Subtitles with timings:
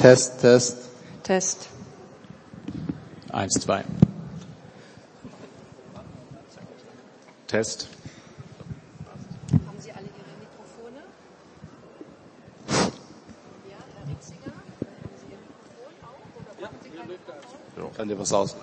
[0.00, 0.76] Test, Test.
[1.22, 1.68] Test.
[3.30, 3.84] Eins, zwei.
[7.46, 7.86] Test.
[9.52, 11.02] Haben Sie alle Ihre Mikrofone?
[13.68, 14.54] Ja, Herr Rixinger?
[14.56, 16.40] Haben Sie Ihr Mikrofon auch?
[16.40, 17.94] Oder brauchen Sie kein Mikrofon?
[17.94, 18.56] Kann dir was aus?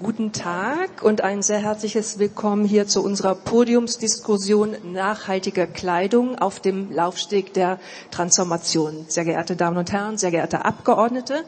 [0.00, 6.92] Guten Tag und ein sehr herzliches Willkommen hier zu unserer Podiumsdiskussion nachhaltiger Kleidung auf dem
[6.92, 7.80] Laufsteg der
[8.12, 9.06] Transformation.
[9.08, 11.42] Sehr geehrte Damen und Herren, sehr geehrte Abgeordnete,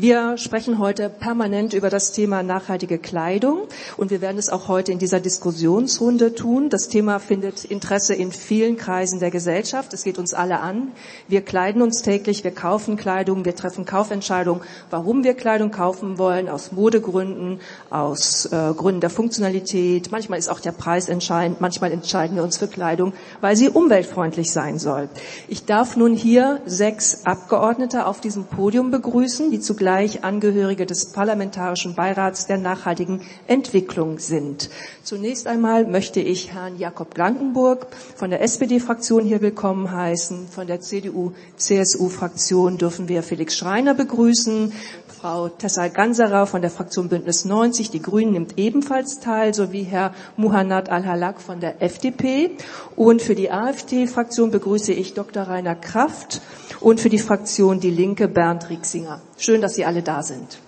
[0.00, 3.62] wir sprechen heute permanent über das Thema nachhaltige Kleidung
[3.96, 6.70] und wir werden es auch heute in dieser Diskussionsrunde tun.
[6.70, 9.92] Das Thema findet Interesse in vielen Kreisen der Gesellschaft.
[9.92, 10.92] Es geht uns alle an.
[11.26, 16.48] Wir kleiden uns täglich, wir kaufen Kleidung, wir treffen Kaufentscheidungen, warum wir Kleidung kaufen wollen,
[16.48, 17.58] aus Modegründen,
[17.90, 20.12] aus äh, Gründen der Funktionalität.
[20.12, 24.52] Manchmal ist auch der Preis entscheidend, manchmal entscheiden wir uns für Kleidung, weil sie umweltfreundlich
[24.52, 25.08] sein soll.
[25.48, 31.12] Ich darf nun hier sechs Abgeordnete auf diesem Podium begrüßen, die zugleich zugleich Angehörige des
[31.12, 34.68] Parlamentarischen Beirats der nachhaltigen Entwicklung sind.
[35.02, 40.48] Zunächst einmal möchte ich Herrn Jakob Blankenburg von der SPD-Fraktion hier willkommen heißen.
[40.48, 44.74] Von der CDU-CSU-Fraktion dürfen wir Felix Schreiner begrüßen.
[45.20, 50.14] Frau Tessa Ganserer von der Fraktion Bündnis 90, die Grünen, nimmt ebenfalls teil, sowie Herr
[50.36, 52.52] Muhannad Al-Halak von der FDP.
[52.94, 55.42] Und für die AfD-Fraktion begrüße ich Dr.
[55.42, 56.40] Rainer Kraft
[56.78, 59.20] und für die Fraktion Die Linke Bernd Rieksinger.
[59.38, 60.60] Schön, dass Sie alle da sind.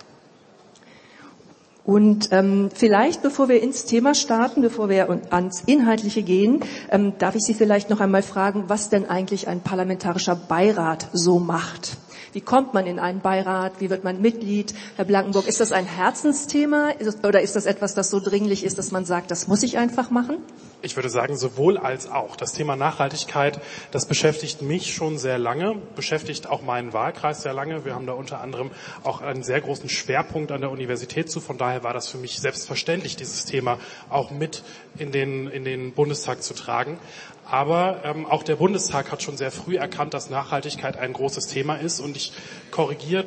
[1.85, 7.37] Und ähm, vielleicht, bevor wir ins Thema starten, bevor wir ans Inhaltliche gehen, ähm, darf
[7.37, 11.97] ich Sie vielleicht noch einmal fragen, was denn eigentlich ein parlamentarischer Beirat so macht.
[12.33, 13.81] Wie kommt man in einen Beirat?
[13.81, 14.75] Wie wird man Mitglied?
[14.97, 16.91] Herr Blankenburg, ist das ein Herzensthema
[17.23, 20.11] oder ist das etwas, das so dringlich ist, dass man sagt, das muss ich einfach
[20.11, 20.39] machen?
[20.83, 22.37] Ich würde sagen, sowohl als auch.
[22.37, 23.61] Das Thema Nachhaltigkeit,
[23.91, 27.85] das beschäftigt mich schon sehr lange, beschäftigt auch meinen Wahlkreis sehr lange.
[27.85, 28.71] Wir haben da unter anderem
[29.03, 31.41] auch einen sehr großen Schwerpunkt an der Universität zu.
[31.41, 33.79] Von daher war das für mich selbstverständlich, dieses Thema
[34.09, 34.63] auch mit
[34.99, 36.99] in den, in den Bundestag zu tragen.
[37.45, 41.77] Aber ähm, auch der Bundestag hat schon sehr früh erkannt, dass Nachhaltigkeit ein großes Thema
[41.77, 42.01] ist.
[42.01, 42.33] Und ich
[42.71, 43.27] korrigiere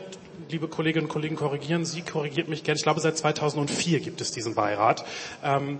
[0.49, 2.77] liebe Kolleginnen und Kollegen, korrigieren Sie, korrigiert mich gerne.
[2.77, 5.03] Ich glaube, seit 2004 gibt es diesen Beirat.
[5.43, 5.79] Ähm,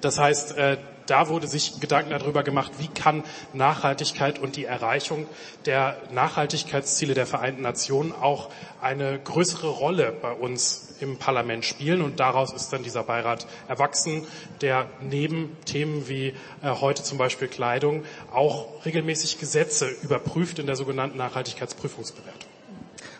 [0.00, 5.26] das heißt, äh, da wurde sich Gedanken darüber gemacht, wie kann Nachhaltigkeit und die Erreichung
[5.64, 8.50] der Nachhaltigkeitsziele der Vereinten Nationen auch
[8.80, 12.02] eine größere Rolle bei uns im Parlament spielen.
[12.02, 14.26] Und daraus ist dann dieser Beirat erwachsen,
[14.60, 16.34] der neben Themen wie äh,
[16.80, 22.45] heute zum Beispiel Kleidung auch regelmäßig Gesetze überprüft in der sogenannten Nachhaltigkeitsprüfungsbewertung.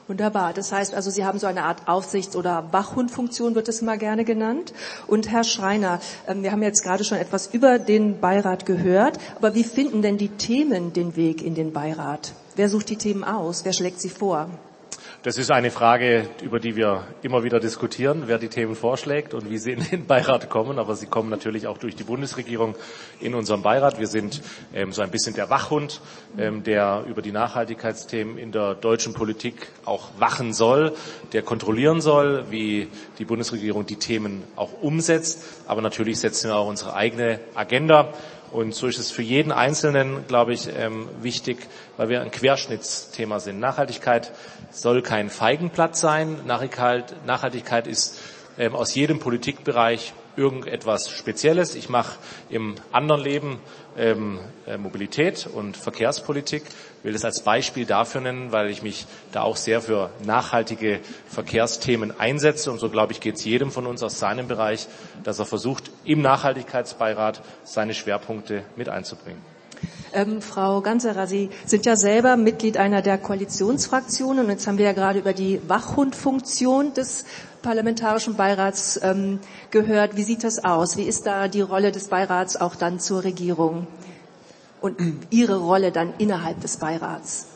[0.08, 0.52] Wunderbar.
[0.52, 4.24] Das heißt also, Sie haben so eine Art Aufsichts- oder Wachhundfunktion, wird es immer gerne
[4.24, 4.72] genannt.
[5.08, 9.18] Und Herr Schreiner, ähm, wir haben jetzt gerade schon etwas über den Beirat gehört.
[9.36, 12.34] Aber wie finden denn die Themen den Weg in den Beirat?
[12.54, 13.64] Wer sucht die Themen aus?
[13.64, 14.48] Wer schlägt sie vor?
[15.26, 19.50] Das ist eine Frage, über die wir immer wieder diskutieren, wer die Themen vorschlägt und
[19.50, 20.78] wie sie in den Beirat kommen.
[20.78, 22.76] Aber sie kommen natürlich auch durch die Bundesregierung
[23.18, 23.98] in unserem Beirat.
[23.98, 24.40] Wir sind
[24.72, 26.00] ähm, so ein bisschen der Wachhund,
[26.38, 30.94] ähm, der über die Nachhaltigkeitsthemen in der deutschen Politik auch wachen soll,
[31.32, 32.86] der kontrollieren soll, wie
[33.18, 35.42] die Bundesregierung die Themen auch umsetzt.
[35.66, 38.12] Aber natürlich setzen wir auch unsere eigene Agenda.
[38.52, 41.58] Und so ist es für jeden Einzelnen, glaube ich, ähm, wichtig,
[41.96, 43.58] weil wir ein Querschnittsthema sind.
[43.58, 44.32] Nachhaltigkeit
[44.70, 46.38] soll kein Feigenblatt sein.
[46.46, 48.20] Nachhaltigkeit ist
[48.58, 51.74] ähm, aus jedem Politikbereich irgendetwas Spezielles.
[51.74, 52.18] Ich mache
[52.50, 53.58] im anderen Leben
[53.96, 56.62] ähm, äh, Mobilität und Verkehrspolitik.
[56.98, 61.00] Ich will das als Beispiel dafür nennen, weil ich mich da auch sehr für nachhaltige
[61.28, 62.70] Verkehrsthemen einsetze.
[62.70, 64.86] Und so, glaube ich, geht es jedem von uns aus seinem Bereich,
[65.24, 69.55] dass er versucht, im Nachhaltigkeitsbeirat seine Schwerpunkte mit einzubringen.
[70.12, 74.86] Ähm, Frau Ganserer, Sie sind ja selber Mitglied einer der Koalitionsfraktionen und jetzt haben wir
[74.86, 77.24] ja gerade über die Wachhundfunktion des
[77.62, 79.40] Parlamentarischen Beirats ähm,
[79.70, 80.16] gehört.
[80.16, 80.96] Wie sieht das aus?
[80.96, 83.86] Wie ist da die Rolle des Beirats auch dann zur Regierung
[84.80, 84.96] und
[85.30, 87.46] Ihre Rolle dann innerhalb des Beirats?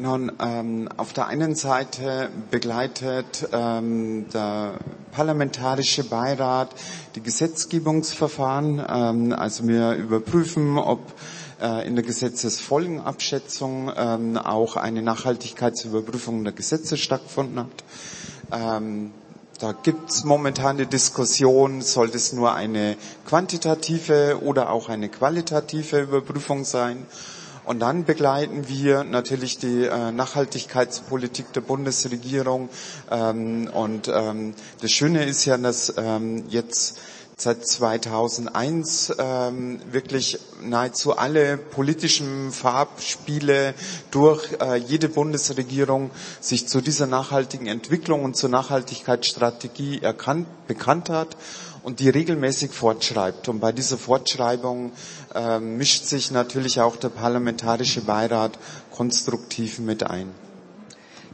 [0.00, 4.74] Nun, ähm, auf der einen Seite begleitet ähm, der
[5.10, 6.70] Parlamentarische Beirat
[7.16, 8.80] die Gesetzgebungsverfahren.
[8.88, 11.00] Ähm, also wir überprüfen, ob
[11.60, 17.66] äh, in der Gesetzesfolgenabschätzung ähm, auch eine Nachhaltigkeitsüberprüfung der Gesetze stattgefunden hat.
[18.52, 19.10] Ähm,
[19.58, 22.96] da gibt's momentan eine Diskussion, soll das nur eine
[23.26, 27.04] quantitative oder auch eine qualitative Überprüfung sein?
[27.68, 32.70] Und dann begleiten wir natürlich die äh, Nachhaltigkeitspolitik der Bundesregierung.
[33.10, 36.98] Ähm, und ähm, das Schöne ist ja, dass ähm, jetzt
[37.36, 43.74] seit 2001 ähm, wirklich nahezu alle politischen Farbspiele
[44.10, 46.10] durch äh, jede Bundesregierung
[46.40, 51.36] sich zu dieser nachhaltigen Entwicklung und zur Nachhaltigkeitsstrategie erkannt, bekannt hat
[51.88, 53.48] und die regelmäßig fortschreibt.
[53.48, 54.92] Und bei dieser Fortschreibung
[55.34, 58.58] äh, mischt sich natürlich auch der Parlamentarische Beirat
[58.90, 60.28] konstruktiv mit ein.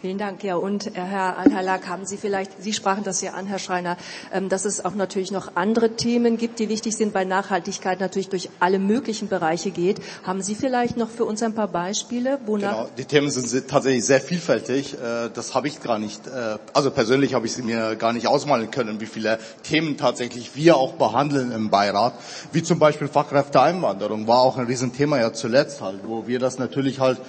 [0.05, 0.45] Vielen Dank.
[0.45, 3.97] Ja, und äh, Herr Anhalak, haben Sie vielleicht, Sie sprachen das ja an, Herr Schreiner,
[4.35, 8.29] ähm, dass es auch natürlich noch andere Themen gibt, die wichtig sind, weil Nachhaltigkeit natürlich
[8.29, 10.03] durch alle möglichen Bereiche geht.
[10.23, 12.71] Haben Sie vielleicht noch für uns ein paar Beispiele, wonach?
[12.71, 14.93] Genau, die Themen sind tatsächlich sehr vielfältig.
[14.93, 18.27] Äh, das habe ich gar nicht, äh, also persönlich habe ich sie mir gar nicht
[18.27, 22.13] ausmalen können, wie viele Themen tatsächlich wir auch behandeln im Beirat.
[22.53, 27.01] Wie zum Beispiel Fachkräfteeinwanderung war auch ein Riesenthema ja zuletzt halt, wo wir das natürlich
[27.01, 27.23] halt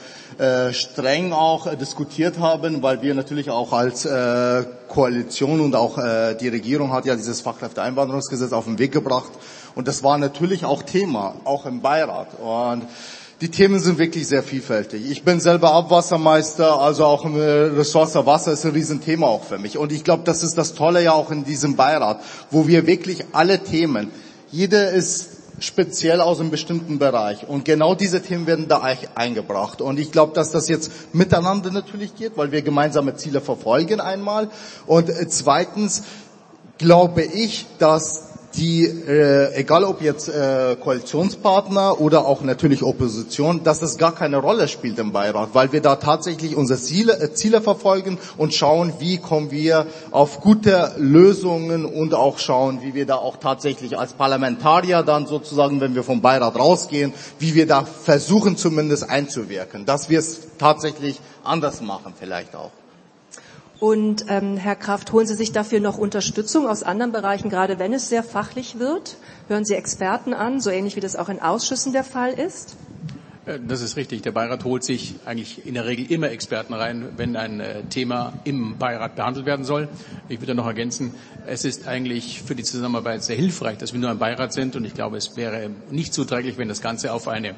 [0.71, 6.35] streng auch diskutiert haben haben, weil wir natürlich auch als äh, Koalition und auch äh,
[6.35, 9.31] die Regierung hat ja dieses Fachkräfteeinwanderungsgesetz auf den Weg gebracht.
[9.75, 12.27] Und das war natürlich auch Thema, auch im Beirat.
[12.39, 12.83] Und
[13.41, 15.09] die Themen sind wirklich sehr vielfältig.
[15.11, 19.77] Ich bin selber Abwassermeister, also auch im Ressource Wasser ist ein Riesenthema auch für mich.
[19.77, 23.25] Und ich glaube, das ist das Tolle ja auch in diesem Beirat, wo wir wirklich
[23.33, 24.09] alle Themen,
[24.51, 27.47] jede ist speziell aus einem bestimmten Bereich.
[27.47, 28.81] Und genau diese Themen werden da
[29.15, 29.81] eingebracht.
[29.81, 34.49] Und ich glaube, dass das jetzt miteinander natürlich geht, weil wir gemeinsame Ziele verfolgen einmal.
[34.85, 36.03] Und zweitens
[36.77, 43.79] glaube ich, dass die, äh, egal ob jetzt äh, Koalitionspartner oder auch natürlich Opposition, dass
[43.79, 47.61] das gar keine Rolle spielt im Beirat, weil wir da tatsächlich unsere Ziele, äh, Ziele
[47.61, 53.15] verfolgen und schauen, wie kommen wir auf gute Lösungen und auch schauen, wie wir da
[53.15, 58.57] auch tatsächlich als Parlamentarier dann sozusagen, wenn wir vom Beirat rausgehen, wie wir da versuchen
[58.57, 62.71] zumindest einzuwirken, dass wir es tatsächlich anders machen vielleicht auch.
[63.79, 67.93] Und ähm, Herr Kraft, holen Sie sich dafür noch Unterstützung aus anderen Bereichen, gerade wenn
[67.93, 69.17] es sehr fachlich wird?
[69.47, 72.77] Hören Sie Experten an, so ähnlich wie das auch in Ausschüssen der Fall ist?
[73.45, 74.21] Äh, das ist richtig.
[74.21, 78.33] Der Beirat holt sich eigentlich in der Regel immer Experten rein, wenn ein äh, Thema
[78.43, 79.87] im Beirat behandelt werden soll.
[80.29, 81.13] Ich würde noch ergänzen,
[81.45, 84.85] es ist eigentlich für die Zusammenarbeit sehr hilfreich, dass wir nur ein Beirat sind und
[84.85, 87.55] ich glaube, es wäre nicht zuträglich, wenn das Ganze auf eine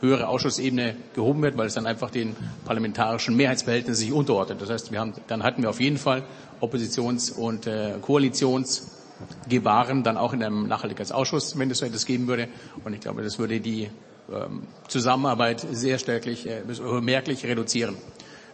[0.00, 4.60] höhere Ausschussebene gehoben wird, weil es dann einfach den parlamentarischen Mehrheitsverhältnissen sich unterordnet.
[4.60, 6.22] Das heißt, wir haben, dann hatten wir auf jeden Fall
[6.60, 12.48] Oppositions- und äh, Koalitionsgewahren dann auch in einem Nachhaltigkeitsausschuss, wenn es so etwas geben würde.
[12.84, 13.88] Und ich glaube, das würde die
[14.32, 16.62] ähm, Zusammenarbeit sehr stärklich, äh,
[17.00, 17.96] merklich reduzieren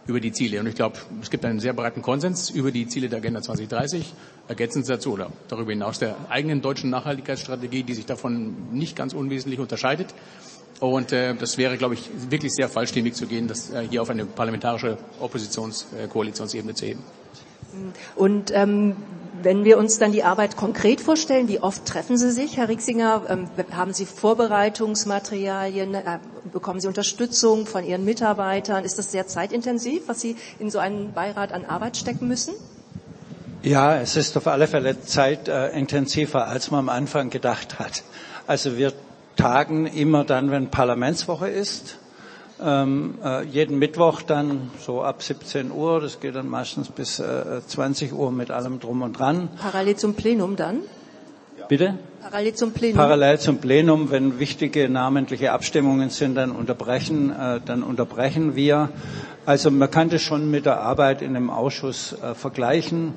[0.07, 0.59] über die Ziele.
[0.59, 4.13] Und ich glaube, es gibt einen sehr breiten Konsens über die Ziele der Agenda 2030,
[4.47, 9.59] ergänzend dazu oder darüber hinaus der eigenen deutschen Nachhaltigkeitsstrategie, die sich davon nicht ganz unwesentlich
[9.59, 10.13] unterscheidet.
[10.79, 14.09] Und äh, das wäre, glaube ich, wirklich sehr falschstimmig zu gehen, das äh, hier auf
[14.09, 17.03] eine parlamentarische Oppositionskoalitionsebene äh, zu heben.
[18.15, 18.95] Und ähm,
[19.41, 23.23] wenn wir uns dann die Arbeit konkret vorstellen, wie oft treffen Sie sich, Herr Rixinger?
[23.29, 25.93] Ähm, haben Sie Vorbereitungsmaterialien?
[25.95, 26.19] Äh,
[26.51, 28.83] bekommen Sie Unterstützung von Ihren Mitarbeitern?
[28.83, 32.53] Ist das sehr zeitintensiv, was Sie in so einen Beirat an Arbeit stecken müssen?
[33.61, 38.03] Ja, es ist auf alle Fälle zeitintensiver, als man am Anfang gedacht hat.
[38.45, 38.93] Also wir
[39.35, 41.99] tagen immer dann, wenn Parlamentswoche ist.
[42.63, 47.61] Ähm, äh, jeden Mittwoch dann so ab 17 Uhr, das geht dann meistens bis äh,
[47.67, 49.49] 20 Uhr mit allem drum und dran.
[49.59, 50.79] Parallel zum Plenum dann?
[51.67, 51.95] Bitte?
[52.21, 52.97] Parallel zum Plenum.
[52.97, 58.89] Parallel zum Plenum, wenn wichtige namentliche Abstimmungen sind, dann unterbrechen, äh, dann unterbrechen wir.
[59.45, 63.13] Also man kann das schon mit der Arbeit in einem Ausschuss äh, vergleichen.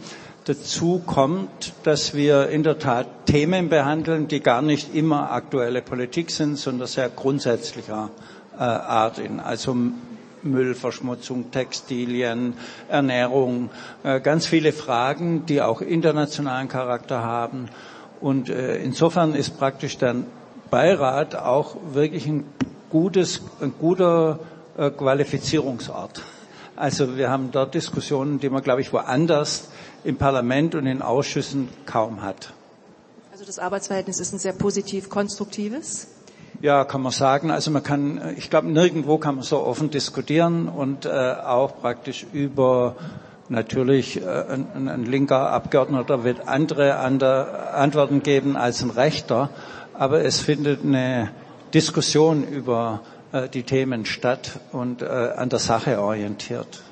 [0.48, 6.30] Dazu kommt, dass wir in der Tat Themen behandeln, die gar nicht immer aktuelle Politik
[6.30, 8.08] sind, sondern sehr grundsätzlicher
[8.58, 9.40] äh, Art in.
[9.40, 9.76] Also
[10.42, 12.54] Müllverschmutzung, Textilien,
[12.88, 13.68] Ernährung,
[14.04, 17.68] äh, ganz viele Fragen, die auch internationalen Charakter haben.
[18.18, 20.16] Und äh, insofern ist praktisch der
[20.70, 22.44] Beirat auch wirklich ein
[22.88, 24.38] gutes, ein guter
[24.78, 26.22] äh, Qualifizierungsort.
[26.74, 29.68] Also wir haben dort Diskussionen, die man, glaube ich, woanders
[30.04, 32.52] im Parlament und in Ausschüssen kaum hat.
[33.32, 36.08] Also das Arbeitsverhältnis ist ein sehr positiv konstruktives.
[36.60, 37.52] Ja, kann man sagen.
[37.52, 42.26] Also man kann, ich glaube, nirgendwo kann man so offen diskutieren und äh, auch praktisch
[42.32, 42.96] über
[43.48, 49.50] natürlich äh, ein, ein, linker Abgeordneter wird andere, andere Antworten geben als ein rechter,
[49.94, 51.30] aber es findet eine
[51.72, 53.00] Diskussion über
[53.32, 56.82] äh, die Themen statt und äh, an der Sache orientiert.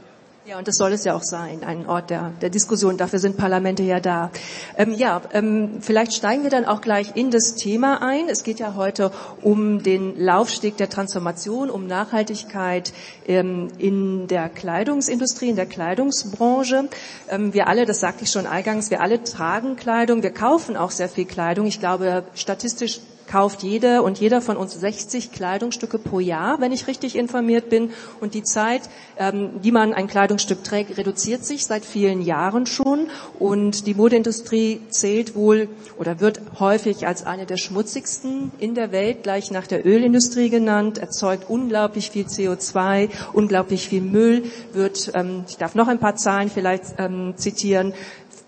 [0.49, 2.97] Ja, und das soll es ja auch sein, ein Ort der, der Diskussion.
[2.97, 4.31] Dafür sind Parlamente ja da.
[4.77, 8.29] Ähm, ja, ähm, vielleicht steigen wir dann auch gleich in das Thema ein.
[8.29, 9.11] Es geht ja heute
[9.43, 12.93] um den Laufsteg der Transformation, um Nachhaltigkeit
[13.27, 16.91] ähm, in der Kleidungsindustrie, in der Kleidungsbranche.
[17.29, 20.93] Ähm, wir alle, das sagte ich schon eingangs, wir alle tragen Kleidung, wir kaufen auch
[20.93, 21.67] sehr viel Kleidung.
[21.67, 26.87] Ich glaube, statistisch kauft jede und jeder von uns 60 Kleidungsstücke pro Jahr, wenn ich
[26.87, 27.91] richtig informiert bin.
[28.21, 28.83] Und die Zeit,
[29.19, 33.09] ähm, die man ein Kleidungsstück trägt, reduziert sich seit vielen Jahren schon.
[33.39, 35.69] Und die Modeindustrie zählt wohl
[35.99, 40.99] oder wird häufig als eine der schmutzigsten in der Welt, gleich nach der Ölindustrie genannt,
[40.99, 46.51] erzeugt unglaublich viel CO2, unglaublich viel Müll, wird, ähm, ich darf noch ein paar Zahlen
[46.51, 47.95] vielleicht ähm, zitieren,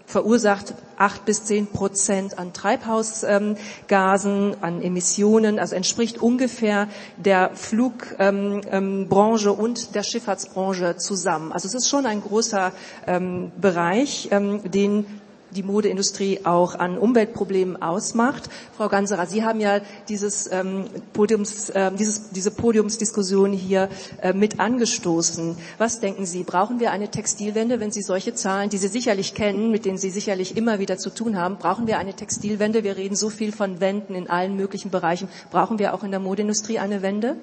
[0.09, 6.89] verursacht acht bis zehn Prozent an Treibhausgasen, an Emissionen, also entspricht ungefähr
[7.19, 11.53] der Flugbranche und der Schifffahrtsbranche zusammen.
[11.53, 12.73] Also es ist schon ein großer
[13.07, 15.05] ähm, Bereich, ähm, den
[15.51, 18.49] die Modeindustrie auch an Umweltproblemen ausmacht.
[18.77, 23.89] Frau Ganserer, Sie haben ja dieses, ähm, Podiums, äh, dieses, diese Podiumsdiskussion hier
[24.23, 25.57] äh, mit angestoßen.
[25.79, 29.71] Was denken Sie, brauchen wir eine Textilwende, wenn Sie solche Zahlen, die Sie sicherlich kennen,
[29.71, 32.85] mit denen Sie sicherlich immer wieder zu tun haben, brauchen wir eine Textilwende?
[32.85, 35.29] Wir reden so viel von Wenden in allen möglichen Bereichen.
[35.51, 37.37] Brauchen wir auch in der Modeindustrie eine Wende?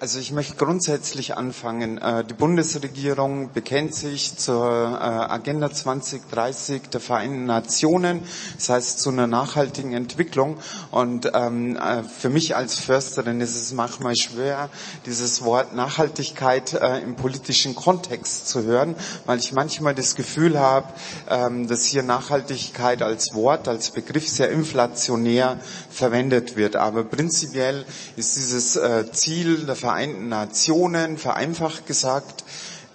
[0.00, 1.98] Also ich möchte grundsätzlich anfangen.
[1.98, 8.22] Äh, die Bundesregierung bekennt sich zur äh, Agenda 2030 der Vereinten Nationen,
[8.54, 10.58] das heißt zu einer nachhaltigen Entwicklung.
[10.92, 14.68] Und ähm, äh, für mich als Försterin ist es manchmal schwer,
[15.04, 18.94] dieses Wort Nachhaltigkeit im politischen Kontext zu hören,
[19.26, 20.86] weil ich manchmal das Gefühl habe,
[21.28, 25.58] ähm, dass hier Nachhaltigkeit als Wort, als Begriff sehr inflationär
[25.90, 26.76] verwendet wird.
[26.76, 27.84] Aber prinzipiell
[28.16, 28.78] ist dieses
[29.12, 32.44] Ziel der Vereinten Nationen, vereinfacht gesagt.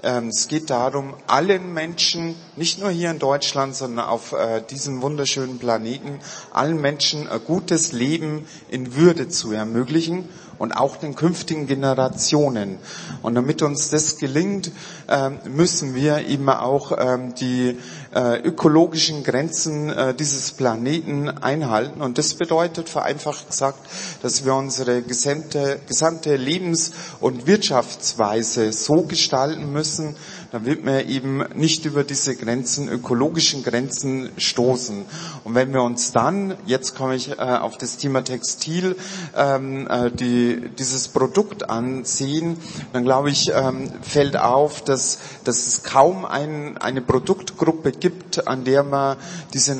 [0.04, 5.02] Ähm, es geht darum, allen Menschen, nicht nur hier in Deutschland, sondern auf äh, diesem
[5.02, 6.20] wunderschönen Planeten,
[6.52, 10.30] allen Menschen ein gutes Leben in Würde zu ermöglichen
[10.64, 12.78] und auch den künftigen Generationen.
[13.22, 14.72] Und damit uns das gelingt,
[15.10, 17.78] ähm, müssen wir eben auch ähm, die
[18.16, 22.02] äh, ökologischen Grenzen äh, dieses Planeten einhalten.
[22.02, 23.80] Und das bedeutet vereinfacht gesagt,
[24.22, 30.16] dass wir unsere gesamte, gesamte Lebens- und Wirtschaftsweise so gestalten müssen,
[30.54, 35.04] damit wir eben nicht über diese Grenzen, ökologischen Grenzen stoßen.
[35.44, 38.96] Und wenn wir uns dann, jetzt komme ich äh, auf das Thema Textil,
[39.36, 42.58] ähm, äh, die, dieses Produkt ansehen,
[42.94, 48.64] dann glaube ich, ähm, fällt auf, dass, dass es kaum ein, eine Produktgruppe gibt, an
[48.64, 49.18] der man
[49.56, 49.76] diese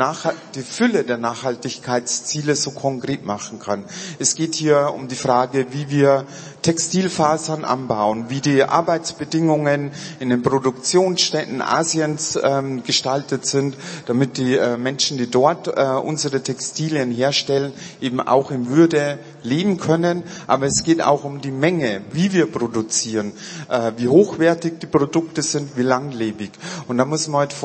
[0.56, 3.84] die Fülle der Nachhaltigkeitsziele so konkret machen kann.
[4.18, 6.26] Es geht hier um die Frage, wie wir
[6.64, 13.76] Textilfasern anbauen, wie die Arbeitsbedingungen in den Produktionsstätten Asiens ähm, gestaltet sind,
[14.08, 19.78] damit die äh, Menschen, die dort äh, unsere Textilien herstellen, eben auch in Würde leben
[19.78, 20.24] können.
[20.48, 23.34] Aber es geht auch um die Menge, wie wir produzieren,
[23.70, 26.52] äh, wie hochwertig die Produkte sind, wie langlebig.
[26.88, 27.56] Und da muss man heute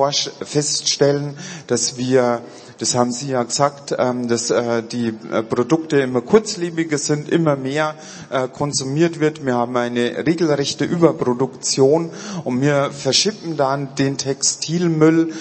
[0.45, 1.39] feststellen,
[1.69, 2.43] dass wir
[2.79, 7.57] das haben Sie ja gesagt, ähm, dass äh, die äh, Produkte immer kurzlebiger sind, immer
[7.57, 7.97] mehr
[8.31, 9.45] äh, konsumiert wird.
[9.45, 12.11] Wir haben eine regelrechte Überproduktion
[12.45, 15.33] und wir verschippen dann den Textilmüll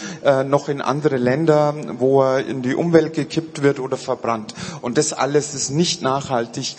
[0.48, 4.54] noch in andere Länder, wo er in die Umwelt gekippt wird oder verbrannt.
[4.82, 6.76] Und das alles ist nicht nachhaltig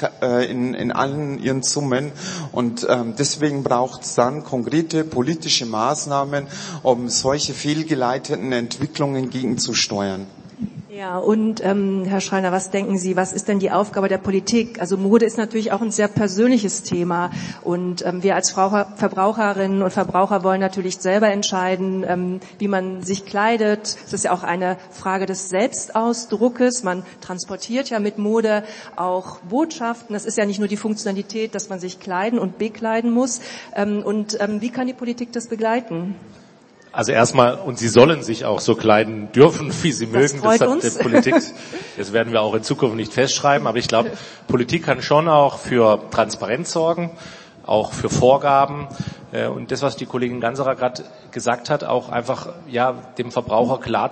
[0.49, 2.13] in, in allen ihren Summen.
[2.53, 6.47] Und ähm, deswegen braucht es dann konkrete politische Maßnahmen,
[6.83, 10.27] um solche fehlgeleiteten Entwicklungen gegenzusteuern.
[10.99, 14.81] Ja, und ähm, Herr Schreiner, was denken Sie, was ist denn die Aufgabe der Politik?
[14.81, 17.31] Also Mode ist natürlich auch ein sehr persönliches Thema
[17.63, 23.27] und ähm, wir als Verbraucherinnen und Verbraucher wollen natürlich selber entscheiden, ähm, wie man sich
[23.27, 23.97] kleidet.
[24.07, 26.83] Es ist ja auch eine Frage des Selbstausdruckes.
[26.83, 28.65] Man transportiert ja mit Mode
[28.97, 30.15] auch Botschaften.
[30.15, 33.41] Das ist ja nicht nur die Funktionalität, dass man sich kleiden und bekleiden muss.
[33.77, 36.17] Ähm, und ähm, wie kann die Politik das begleiten?
[36.99, 40.43] Also erstmal, und sie sollen sich auch so kleiden dürfen, wie sie das mögen.
[40.43, 40.99] Das hat uns.
[40.99, 41.37] Politik,
[41.97, 44.11] das werden wir auch in Zukunft nicht festschreiben, aber ich glaube,
[44.49, 47.13] Politik kann schon auch für Transparenz sorgen,
[47.69, 48.89] auch für Vorgaben.
[49.33, 53.79] Äh, und das, was die Kollegin Ganserer gerade gesagt hat, auch einfach ja dem Verbraucher
[53.79, 54.11] klar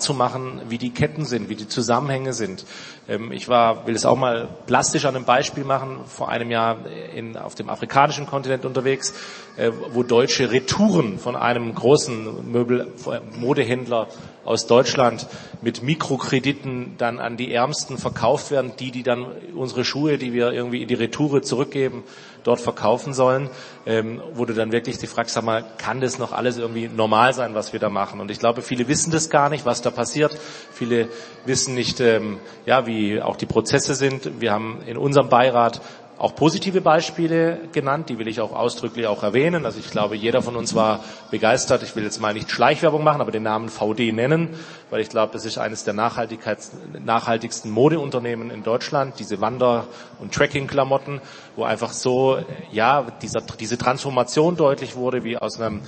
[0.69, 2.65] wie die Ketten sind, wie die Zusammenhänge sind.
[3.09, 6.79] Ähm, ich war, will es auch mal plastisch an einem Beispiel machen, vor einem Jahr
[7.15, 9.15] in, auf dem afrikanischen Kontinent unterwegs,
[9.57, 12.93] äh, wo deutsche Retouren von einem großen Möbel,
[13.39, 14.09] Modehändler
[14.47, 15.27] aus Deutschland
[15.61, 20.53] mit Mikrokrediten dann an die Ärmsten verkauft werden, die, die dann unsere Schuhe, die wir
[20.53, 22.05] irgendwie in die Retoure zurückgeben,
[22.45, 23.51] dort verkaufen sollen,
[23.87, 27.35] ähm, wo du dann wirklich die Frage, sag mal, kann das noch alles irgendwie normal
[27.35, 28.21] sein, was wir da machen?
[28.21, 30.39] Und ich glaube, viele wissen das gar nicht, was da passiert.
[30.73, 31.09] Viele
[31.45, 34.41] wissen nicht, ähm, ja, wie auch die Prozesse sind.
[34.41, 35.81] Wir haben in unserem Beirat
[36.19, 39.67] auch positive Beispiele genannt, die will ich auch ausdrücklich auch erwähnen.
[39.67, 41.83] Also ich glaube, jeder von uns war begeistert.
[41.83, 44.55] Ich will jetzt mal nicht Schleichwerbung machen, aber den Namen VD nennen,
[44.89, 49.87] weil ich glaube, das ist eines der nachhaltigsten Modeunternehmen in Deutschland, diese Wander-
[50.19, 51.21] und Trekking-Klamotten,
[51.55, 52.39] wo einfach so,
[52.73, 55.83] ja, dieser, diese Transformation deutlich wurde, wie aus einem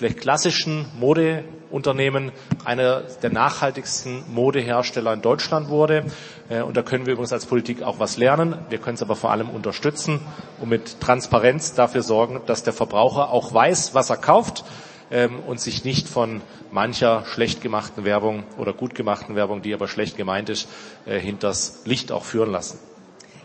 [0.00, 2.32] vielleicht klassischen Modeunternehmen
[2.64, 6.06] einer der nachhaltigsten Modehersteller in Deutschland wurde.
[6.48, 8.56] Äh, und da können wir übrigens als Politik auch was lernen.
[8.70, 10.20] Wir können es aber vor allem unterstützen
[10.58, 14.64] und mit Transparenz dafür sorgen, dass der Verbraucher auch weiß, was er kauft
[15.10, 16.40] ähm, und sich nicht von
[16.70, 20.66] mancher schlecht gemachten Werbung oder gut gemachten Werbung, die aber schlecht gemeint ist,
[21.04, 22.78] äh, hinters Licht auch führen lassen.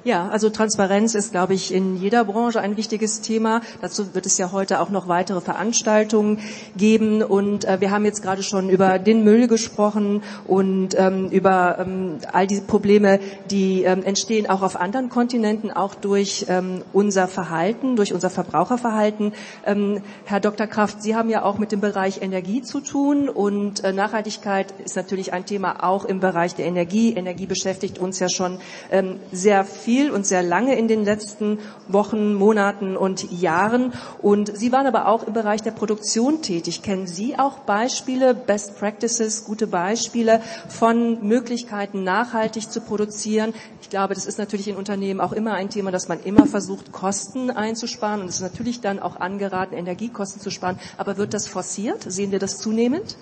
[0.06, 3.62] Ja, also Transparenz ist, glaube ich, in jeder Branche ein wichtiges Thema.
[3.82, 6.42] Dazu wird es ja heute auch noch weitere Veranstaltungen
[6.78, 7.24] geben.
[7.24, 12.20] Und äh, wir haben jetzt gerade schon über den Müll gesprochen und ähm, über ähm,
[12.32, 13.20] all diese Probleme,
[13.50, 19.34] die ähm, entstehen auch auf anderen Kontinenten, auch durch ähm, unser Verhalten, durch unser Verbraucherverhalten.
[19.66, 20.68] Ähm, Herr Dr.
[20.68, 24.96] Kraft, Sie haben ja auch mit dem Bereich Energie zu tun und äh, Nachhaltigkeit ist
[24.96, 27.16] natürlich ein Thema auch im Bereich der Energie.
[27.16, 28.60] Energie beschäftigt uns ja schon
[28.92, 33.94] ähm, sehr viel viel und sehr lange in den letzten Wochen, Monaten und Jahren.
[34.22, 36.82] Und Sie waren aber auch im Bereich der Produktion tätig.
[36.82, 43.54] Kennen Sie auch Beispiele, Best Practices, gute Beispiele von Möglichkeiten, nachhaltig zu produzieren?
[43.82, 46.92] Ich glaube, das ist natürlich in Unternehmen auch immer ein Thema, dass man immer versucht,
[46.92, 48.20] Kosten einzusparen.
[48.20, 50.78] Und es ist natürlich dann auch angeraten, Energiekosten zu sparen.
[50.98, 52.04] Aber wird das forciert?
[52.06, 53.16] Sehen wir das zunehmend?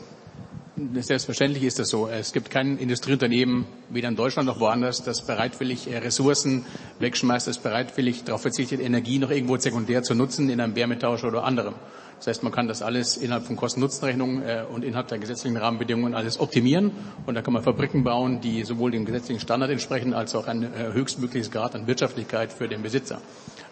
[0.75, 2.07] Selbstverständlich ist das so.
[2.07, 6.65] Es gibt kein Industrieunternehmen, weder in Deutschland noch woanders, das bereitwillig äh, Ressourcen
[6.97, 11.43] wegschmeißt, das bereitwillig darauf verzichtet, Energie noch irgendwo sekundär zu nutzen in einem Wärmetausch oder
[11.43, 11.75] anderem.
[12.23, 16.15] Das heißt, man kann das alles innerhalb von Kosten-Nutzen-Rechnungen äh, und innerhalb der gesetzlichen Rahmenbedingungen
[16.15, 16.91] alles optimieren.
[17.25, 20.63] Und da kann man Fabriken bauen, die sowohl dem gesetzlichen Standard entsprechen, als auch ein
[20.63, 23.19] äh, höchstmögliches Grad an Wirtschaftlichkeit für den Besitzer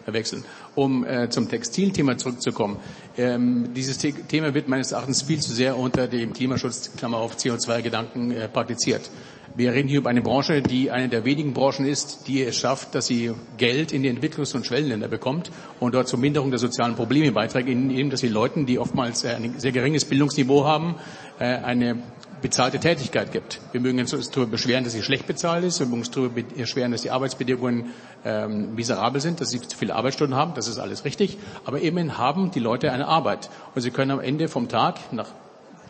[0.04, 0.44] wechseln.
[0.74, 2.76] Um äh, zum Textilthema zurückzukommen.
[3.16, 7.36] Ähm, dieses The Thema wird meines Erachtens viel zu sehr unter dem Klimaschutz, Klammer auf
[7.36, 9.08] CO2-Gedanken äh, praktiziert.
[9.54, 12.94] Wir reden hier über eine Branche, die eine der wenigen Branchen ist, die es schafft,
[12.94, 16.94] dass sie Geld in die Entwicklungs- und Schwellenländer bekommt und dort zur Minderung der sozialen
[16.94, 20.94] Probleme beiträgt, indem dass sie Leuten, die oftmals äh, ein sehr geringes Bildungsniveau haben,
[21.38, 22.02] äh, eine
[22.40, 23.60] bezahlte Tätigkeit gibt.
[23.72, 25.80] Wir mögen uns darüber beschweren, dass sie schlecht bezahlt ist.
[25.80, 27.90] Wir mögen uns darüber beschweren, dass die Arbeitsbedingungen
[28.24, 30.54] ähm, miserabel sind, dass sie zu viele Arbeitsstunden haben.
[30.54, 31.38] Das ist alles richtig.
[31.64, 33.48] Aber immerhin haben die Leute eine Arbeit.
[33.74, 35.28] Und sie können am Ende vom Tag, nach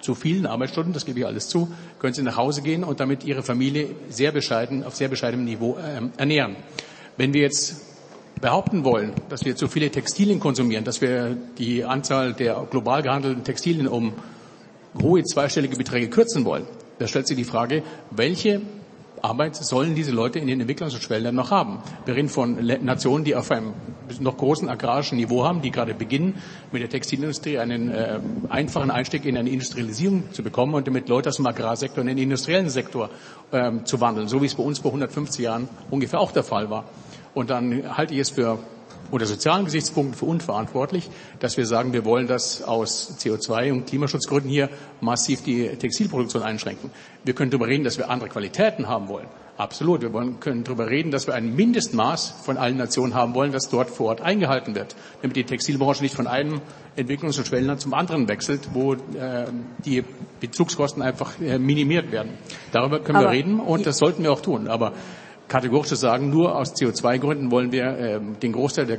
[0.03, 3.25] zu vielen Arbeitsstunden, das gebe ich alles zu, können sie nach Hause gehen und damit
[3.25, 6.57] ihre Familie sehr bescheiden, auf sehr bescheidenem Niveau ähm, ernähren.
[7.17, 7.77] Wenn wir jetzt
[8.41, 13.45] behaupten wollen, dass wir zu viele Textilien konsumieren, dass wir die Anzahl der global gehandelten
[13.45, 14.12] Textilien um
[15.01, 16.67] hohe zweistellige Beträge kürzen wollen,
[16.99, 18.61] da stellt sich die Frage, welche
[19.23, 21.79] Arbeit sollen diese Leute in den Entwicklungs- und Schwellenländern noch haben?
[22.05, 23.73] Wir reden von Nationen, die auf einem
[24.19, 26.35] noch großen agrarischen Niveau haben, die gerade beginnen,
[26.73, 31.29] mit der Textilindustrie einen äh, einfachen Einstieg in eine Industrialisierung zu bekommen und damit Leute
[31.29, 33.11] aus dem Agrarsektor in den industriellen Sektor
[33.53, 36.69] ähm, zu wandeln, so wie es bei uns vor 150 Jahren ungefähr auch der Fall
[36.69, 36.85] war.
[37.33, 38.59] Und dann halte ich es für
[39.12, 44.51] unter sozialen Gesichtspunkten für unverantwortlich, dass wir sagen, wir wollen das aus CO2 und Klimaschutzgründen
[44.51, 44.70] hier
[45.01, 46.90] massiv die Textilproduktion einschränken.
[47.22, 49.27] Wir können darüber reden, dass wir andere Qualitäten haben wollen.
[49.59, 50.01] Absolut.
[50.01, 53.68] Wir wollen, können darüber reden, dass wir ein Mindestmaß von allen Nationen haben wollen, das
[53.68, 56.62] dort vor Ort eingehalten wird, damit die Textilbranche nicht von einem
[56.96, 58.96] Entwicklungs- und Schwellenland zum anderen wechselt, wo äh,
[59.85, 60.05] die
[60.40, 62.33] Bezugskosten einfach äh, minimiert werden.
[62.72, 64.68] Darüber können Aber wir reden und das sollten wir auch tun.
[64.68, 64.94] Aber
[65.53, 68.97] kategorisch zu sagen, nur aus CO2-Gründen wollen wir äh, den Großteil der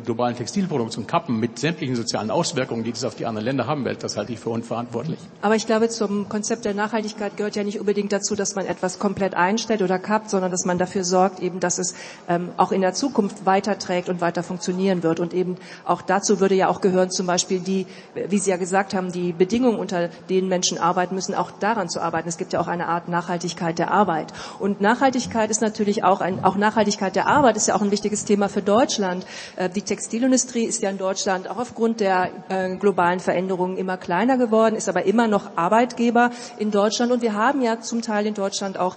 [0.00, 4.02] globalen Textilproduktion kappen mit sämtlichen sozialen Auswirkungen, die das auf die anderen Länder haben wird.
[4.02, 5.18] Das halte ich für unverantwortlich.
[5.42, 8.98] Aber ich glaube, zum Konzept der Nachhaltigkeit gehört ja nicht unbedingt dazu, dass man etwas
[8.98, 11.94] komplett einstellt oder kappt, sondern dass man dafür sorgt, eben, dass es
[12.26, 15.20] ähm, auch in der Zukunft weiterträgt und weiter funktionieren wird.
[15.20, 18.94] Und eben auch dazu würde ja auch gehören, zum Beispiel die, wie Sie ja gesagt
[18.94, 22.30] haben, die Bedingungen, unter denen Menschen arbeiten müssen, auch daran zu arbeiten.
[22.30, 24.32] Es gibt ja auch eine Art Nachhaltigkeit der Arbeit.
[24.58, 27.90] Und Nachhaltigkeit ist natürlich natürlich auch, ein, auch Nachhaltigkeit der Arbeit ist ja auch ein
[27.90, 29.26] wichtiges Thema für Deutschland.
[29.56, 34.38] Äh, die Textilindustrie ist ja in Deutschland auch aufgrund der äh, globalen Veränderungen immer kleiner
[34.38, 37.10] geworden, ist aber immer noch Arbeitgeber in Deutschland.
[37.10, 38.96] Und wir haben ja zum Teil in Deutschland auch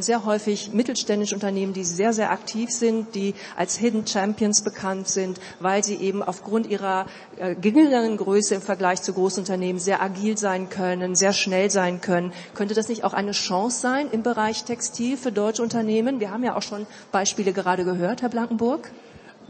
[0.00, 5.40] sehr häufig mittelständische Unternehmen, die sehr, sehr aktiv sind, die als Hidden Champions bekannt sind,
[5.60, 7.06] weil sie eben aufgrund ihrer
[7.38, 12.32] äh, geringeren Größe im Vergleich zu Großunternehmen sehr agil sein können, sehr schnell sein können.
[12.54, 16.20] Könnte das nicht auch eine Chance sein im Bereich Textil für deutsche Unternehmen?
[16.20, 18.90] Wir haben ja auch schon Beispiele gerade gehört, Herr Blankenburg.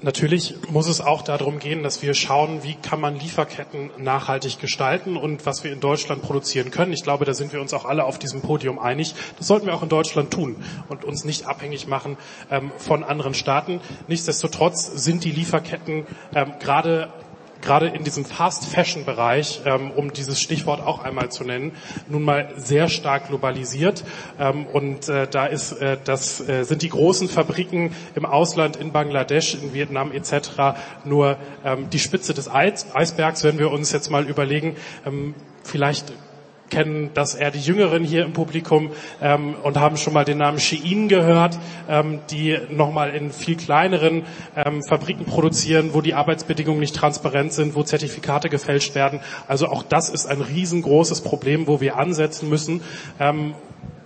[0.03, 5.17] Natürlich muss es auch darum gehen, dass wir schauen, wie kann man Lieferketten nachhaltig gestalten
[5.17, 6.93] und was wir in Deutschland produzieren können.
[6.93, 9.15] Ich glaube, da sind wir uns auch alle auf diesem Podium einig.
[9.39, 10.57] Das sollten wir auch in Deutschland tun
[10.89, 12.17] und uns nicht abhängig machen
[12.51, 13.81] ähm, von anderen Staaten.
[14.09, 17.13] Nichtsdestotrotz sind die Lieferketten ähm, gerade
[17.63, 21.73] gerade in diesem Fast-Fashion-Bereich, ähm, um dieses Stichwort auch einmal zu nennen,
[22.09, 24.05] nun mal sehr stark globalisiert.
[24.39, 28.93] Ähm, und äh, da ist, äh, das äh, sind die großen Fabriken im Ausland, in
[28.93, 30.77] Bangladesch, in Vietnam etc.
[31.05, 36.13] nur ähm, die Spitze des Eis Eisbergs, wenn wir uns jetzt mal überlegen, ähm, vielleicht
[36.73, 40.59] kennen das eher die Jüngeren hier im Publikum ähm, und haben schon mal den Namen
[40.59, 41.59] Shein gehört,
[41.89, 44.25] ähm, die nochmal in viel kleineren
[44.57, 49.21] ähm, Fabriken produzieren, wo die Arbeitsbedingungen nicht transparent sind, wo Zertifikate gefälscht werden.
[49.47, 52.81] Also auch das ist ein riesengroßes Problem, wo wir ansetzen müssen.
[53.21, 53.55] Ähm,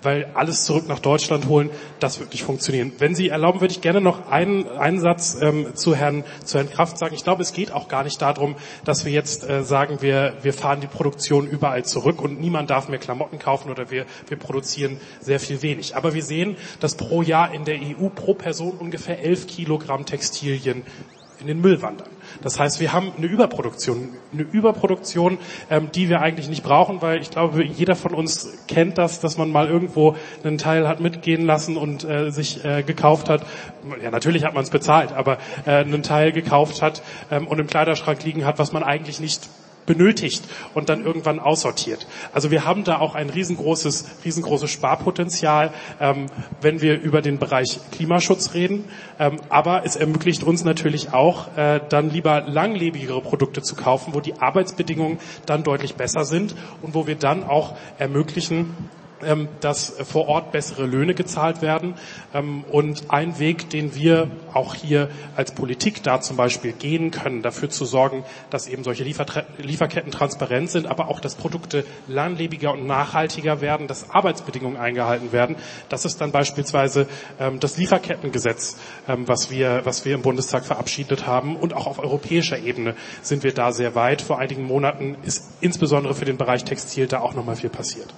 [0.03, 2.93] weil alles zurück nach Deutschland holen, das wirklich funktionieren.
[2.99, 6.71] Wenn Sie erlauben, würde ich gerne noch einen, einen Satz ähm, zu, Herrn, zu Herrn
[6.71, 7.15] Kraft sagen.
[7.15, 10.53] Ich glaube, es geht auch gar nicht darum, dass wir jetzt äh, sagen, wir, wir
[10.53, 14.99] fahren die Produktion überall zurück und niemand darf mehr Klamotten kaufen oder wir, wir produzieren
[15.21, 15.97] sehr viel wenig.
[15.97, 20.83] Aber wir sehen, dass pro Jahr in der EU pro Person ungefähr elf Kilogramm Textilien
[21.47, 22.09] in den Müll wandern.
[22.43, 25.39] Das heißt, wir haben eine Überproduktion, eine Überproduktion,
[25.71, 29.39] ähm, die wir eigentlich nicht brauchen, weil ich glaube, jeder von uns kennt das, dass
[29.39, 33.47] man mal irgendwo einen Teil hat mitgehen lassen und äh, sich äh, gekauft hat.
[34.03, 37.69] Ja, natürlich hat man es bezahlt, aber äh, einen Teil gekauft hat ähm, und im
[37.69, 39.49] Kleiderschrank liegen hat, was man eigentlich nicht
[39.87, 40.45] benötigt
[40.75, 42.07] und dann irgendwann aussortiert.
[42.33, 46.27] Also wir haben da auch ein riesengroßes, riesengroßes Sparpotenzial, ähm,
[46.61, 48.85] wenn wir über den Bereich Klimaschutz reden.
[49.19, 54.21] Ähm, aber es ermöglicht uns natürlich auch, äh, dann lieber langlebigere Produkte zu kaufen, wo
[54.21, 58.75] die Arbeitsbedingungen dann deutlich besser sind und wo wir dann auch ermöglichen,
[59.23, 61.95] ähm, dass vor Ort bessere Löhne gezahlt werden.
[62.35, 67.43] Ähm, und ein Weg, den wir auch hier als Politik da zum Beispiel gehen können,
[67.43, 72.87] dafür zu sorgen, dass eben solche Lieferketten transparent sind, aber auch, dass Produkte langlebiger und
[72.87, 75.57] nachhaltiger werden, dass Arbeitsbedingungen eingehalten werden.
[75.89, 77.07] Das ist dann beispielsweise
[77.41, 78.77] ähm, das Lieferkettengesetz,
[79.07, 81.57] was wir, was wir im Bundestag verabschiedet haben.
[81.57, 84.23] Und auch auf europäischer Ebene sind wir da sehr weit.
[84.23, 88.13] Vor einigen Monaten ist insbesondere für den Bereich Textil da auch nochmal viel passiert.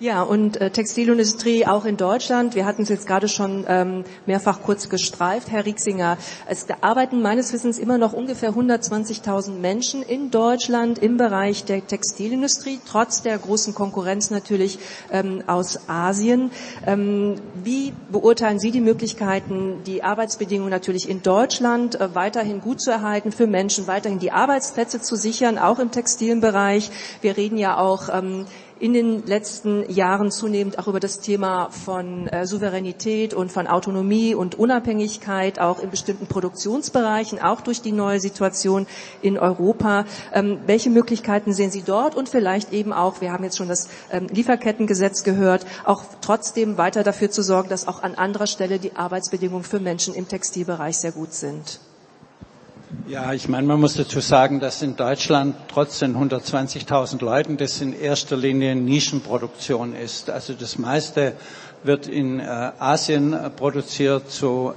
[0.00, 2.56] Ja, und äh, Textilindustrie auch in Deutschland.
[2.56, 6.18] Wir hatten es jetzt gerade schon ähm, mehrfach kurz gestreift, Herr Rieksinger.
[6.48, 12.80] Es arbeiten meines Wissens immer noch ungefähr 120.000 Menschen in Deutschland im Bereich der Textilindustrie,
[12.84, 14.80] trotz der großen Konkurrenz natürlich
[15.12, 16.50] ähm, aus Asien.
[16.84, 22.90] Ähm, wie beurteilen Sie die Möglichkeiten, die Arbeitsbedingungen natürlich in Deutschland äh, weiterhin gut zu
[22.90, 26.90] erhalten, für Menschen weiterhin die Arbeitsplätze zu sichern, auch im Textilbereich?
[27.20, 28.46] Wir reden ja auch ähm,
[28.80, 34.34] in den letzten Jahren zunehmend auch über das Thema von äh, Souveränität und von Autonomie
[34.34, 38.86] und Unabhängigkeit, auch in bestimmten Produktionsbereichen, auch durch die neue Situation
[39.22, 40.04] in Europa.
[40.32, 43.88] Ähm, welche Möglichkeiten sehen Sie dort und vielleicht eben auch, wir haben jetzt schon das
[44.10, 48.96] ähm, Lieferkettengesetz gehört, auch trotzdem weiter dafür zu sorgen, dass auch an anderer Stelle die
[48.96, 51.80] Arbeitsbedingungen für Menschen im Textilbereich sehr gut sind?
[53.08, 57.80] Ja, ich meine, man muss dazu sagen, dass in Deutschland trotz den 120.000 Leuten das
[57.80, 60.30] in erster Linie Nischenproduktion ist.
[60.30, 61.34] Also das meiste
[61.82, 62.44] wird in äh,
[62.78, 64.74] Asien produziert zu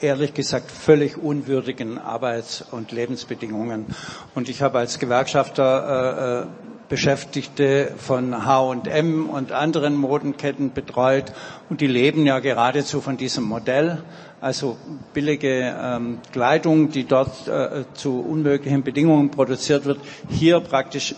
[0.00, 3.86] ehrlich gesagt völlig unwürdigen Arbeits- und Lebensbedingungen.
[4.34, 11.32] Und ich habe als Gewerkschafter äh, äh Beschäftigte von H&M und anderen Modenketten betreut.
[11.70, 14.02] Und die leben ja geradezu von diesem Modell.
[14.40, 14.76] Also
[15.14, 21.14] billige ähm, Kleidung, die dort äh, zu unmöglichen Bedingungen produziert wird, hier praktisch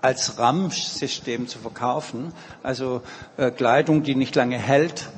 [0.00, 3.00] als RAM-System zu verkaufen, also
[3.38, 5.08] äh, Kleidung, die nicht lange hält,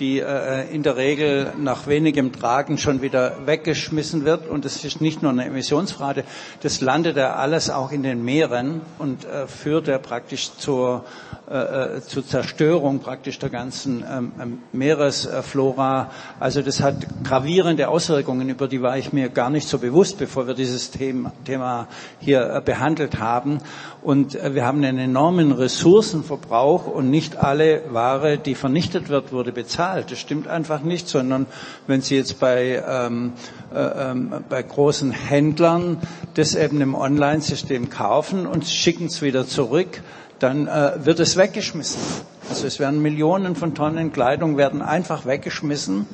[0.00, 4.48] die äh, in der Regel nach wenigem Tragen schon wieder weggeschmissen wird.
[4.48, 6.24] Und es ist nicht nur eine Emissionsfrage,
[6.62, 11.04] das landet ja alles auch in den Meeren und äh, führt ja praktisch zur,
[11.50, 16.10] äh, äh zur Zerstörung praktisch der ganzen ähm, ähm, Meeresflora.
[16.40, 20.46] Also das hat gravierende Auswirkungen, über die war ich mir gar nicht so bewusst, bevor
[20.46, 21.88] wir dieses Thema, Thema
[22.20, 23.58] hier äh, behandelt haben.
[24.02, 29.52] Und äh, wir haben einen enormen Ressourcenverbrauch und nicht alle Ware, die vernichtet wird, wurde
[29.52, 30.10] bezahlt.
[30.10, 31.46] Das stimmt einfach nicht, sondern
[31.86, 33.32] wenn Sie jetzt bei, ähm,
[33.74, 35.98] äh, ähm, bei großen Händlern
[36.34, 40.02] das eben im Online-System kaufen und schicken es wieder zurück,
[40.38, 42.00] dann äh, wird es weggeschmissen.
[42.48, 46.06] Also es werden Millionen von Tonnen Kleidung werden einfach weggeschmissen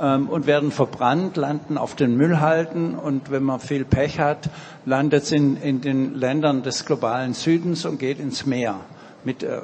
[0.00, 4.50] ähm, und werden verbrannt, landen auf den Müllhalden und wenn man viel Pech hat,
[4.84, 8.80] landet es in, in den Ländern des globalen Südens und geht ins Meer.
[9.26, 9.58] mit äh,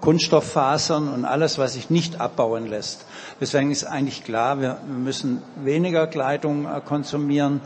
[0.00, 3.04] Kunststofffasern und alles, was sich nicht abbauen lässt.
[3.40, 7.60] Deswegen ist eigentlich klar, wir, wir müssen weniger Kleidung äh, konsumieren,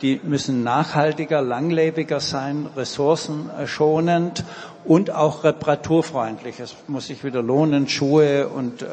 [0.00, 4.44] die müssen nachhaltiger, langlebiger sein, ressourcenschonend
[4.88, 6.58] und auch reparaturfreundlich.
[6.60, 8.86] Es muss sich wieder lohnen, Schuhe und äh,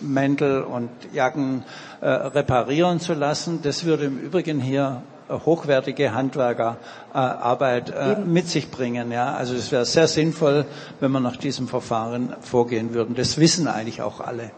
[0.00, 1.64] Mäntel und Jacken
[2.00, 3.58] äh, reparieren zu lassen.
[3.62, 9.10] Das würde im Übrigen hier hochwertige Handwerkerarbeit äh, mit sich bringen.
[9.10, 10.64] Ja, also es wäre sehr sinnvoll,
[11.00, 13.16] wenn wir nach diesem Verfahren vorgehen würden.
[13.16, 14.50] Das wissen eigentlich auch alle.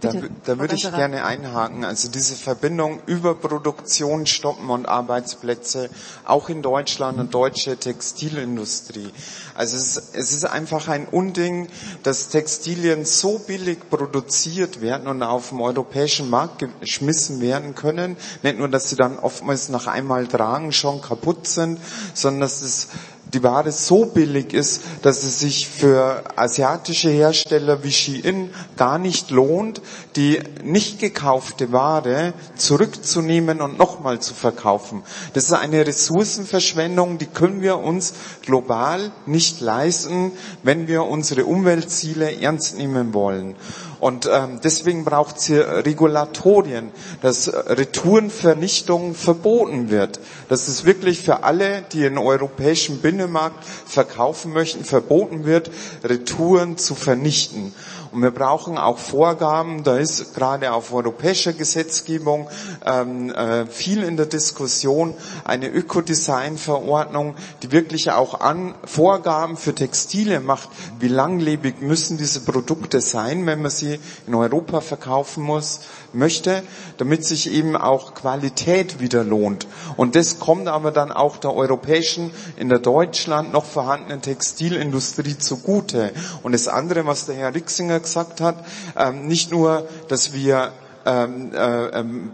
[0.00, 0.12] Da,
[0.44, 1.84] da würde ich gerne einhaken.
[1.84, 5.90] Also diese Verbindung über Produktion stoppen und Arbeitsplätze,
[6.24, 9.10] auch in Deutschland und deutsche Textilindustrie.
[9.54, 11.68] Also es es ist einfach ein Unding,
[12.04, 18.16] dass Textilien so billig produziert werden und auf dem europäischen Markt geschmissen werden können.
[18.42, 21.80] Nicht nur, dass sie dann oftmals nach einmal tragen schon kaputt sind,
[22.14, 22.88] sondern dass es
[23.34, 29.30] die Ware so billig ist, dass es sich für asiatische Hersteller wie Shein gar nicht
[29.30, 29.80] lohnt,
[30.16, 35.02] die nicht gekaufte Ware zurückzunehmen und nochmal zu verkaufen.
[35.32, 42.40] Das ist eine Ressourcenverschwendung, die können wir uns global nicht leisten, wenn wir unsere Umweltziele
[42.40, 43.56] ernst nehmen wollen.
[44.02, 50.18] Und ähm, deswegen braucht es hier Regulatorien, dass Retourenvernichtung verboten wird.
[50.48, 55.70] Dass es wirklich für alle, die in europäischen Binnenmarkt verkaufen möchten, verboten wird,
[56.02, 57.72] Retouren zu vernichten.
[58.12, 62.46] Und wir brauchen auch Vorgaben, da ist gerade auf europäischer Gesetzgebung
[62.84, 70.40] ähm, äh, viel in der Diskussion, eine Ökodesign-Verordnung, die wirklich auch an Vorgaben für Textile
[70.40, 70.68] macht,
[71.00, 73.91] wie langlebig müssen diese Produkte sein, wenn man sie
[74.26, 75.80] in Europa verkaufen muss
[76.12, 76.62] möchte,
[76.98, 79.66] damit sich eben auch Qualität wieder lohnt.
[79.96, 86.12] Und das kommt aber dann auch der europäischen, in der Deutschland noch vorhandenen Textilindustrie zugute.
[86.42, 88.56] Und das andere, was der Herr Rixinger gesagt hat,
[88.96, 90.72] ähm, nicht nur, dass wir
[91.06, 92.30] ähm, äh, ähm,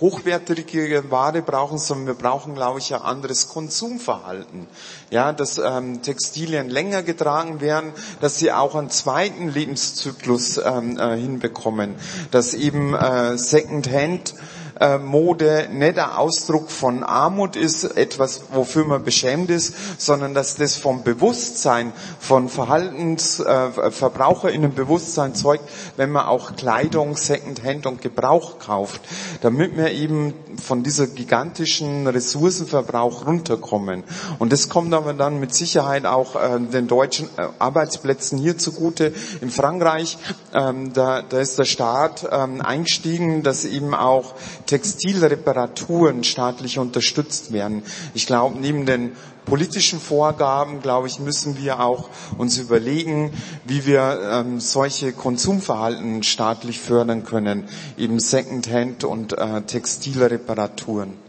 [0.00, 4.66] hochwertige Ware brauchen, sondern wir brauchen, glaube ich, ein anderes Konsumverhalten.
[5.10, 11.16] Ja, dass ähm, Textilien länger getragen werden, dass sie auch einen zweiten Lebenszyklus ähm, äh,
[11.16, 11.94] hinbekommen,
[12.30, 14.34] dass eben äh, Secondhand
[14.80, 20.56] äh, Mode nicht ein Ausdruck von Armut ist, etwas, wofür man beschämt ist, sondern dass
[20.56, 25.64] das vom Bewusstsein, von Verhaltens, äh, VerbraucherInnenbewusstsein zeugt,
[25.96, 29.00] wenn man auch Kleidung Secondhand und Gebrauch kauft,
[29.42, 34.04] damit wir eben von dieser gigantischen Ressourcenverbrauch runterkommen.
[34.38, 39.12] Und das kommt aber dann mit Sicherheit auch äh, den deutschen äh, Arbeitsplätzen hier zugute.
[39.40, 40.18] In Frankreich,
[40.52, 44.34] ähm, da, da ist der Staat ähm, eingestiegen, dass eben auch
[44.66, 47.82] Textilreparaturen staatlich unterstützt werden.
[48.14, 49.12] Ich glaube, neben den
[49.44, 53.32] politischen Vorgaben, glaube ich, müssen wir auch uns überlegen,
[53.64, 57.64] wie wir ähm, solche Konsumverhalten staatlich fördern können,
[57.98, 61.23] eben Secondhand und äh, Textilreparaturen.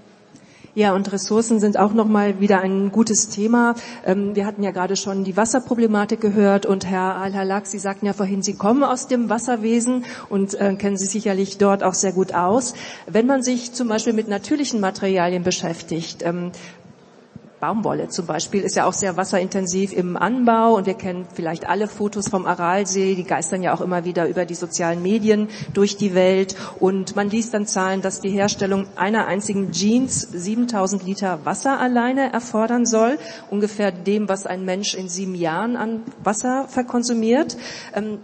[0.78, 3.76] Ja, und Ressourcen sind auch nochmal wieder ein gutes Thema.
[4.06, 8.12] Ähm, wir hatten ja gerade schon die Wasserproblematik gehört und Herr Al-Halak, Sie sagten ja
[8.12, 12.34] vorhin, Sie kommen aus dem Wasserwesen und äh, kennen sich sicherlich dort auch sehr gut
[12.34, 12.74] aus.
[13.08, 16.52] Wenn man sich zum Beispiel mit natürlichen Materialien beschäftigt, ähm,
[17.66, 21.88] Baumwolle zum Beispiel ist ja auch sehr wasserintensiv im Anbau und wir kennen vielleicht alle
[21.88, 26.14] Fotos vom Aralsee, die geistern ja auch immer wieder über die sozialen Medien durch die
[26.14, 31.80] Welt und man liest dann Zahlen, dass die Herstellung einer einzigen Jeans 7000 Liter Wasser
[31.80, 33.18] alleine erfordern soll,
[33.50, 37.58] ungefähr dem, was ein Mensch in sieben Jahren an Wasser verkonsumiert.
[37.96, 38.20] Ähm,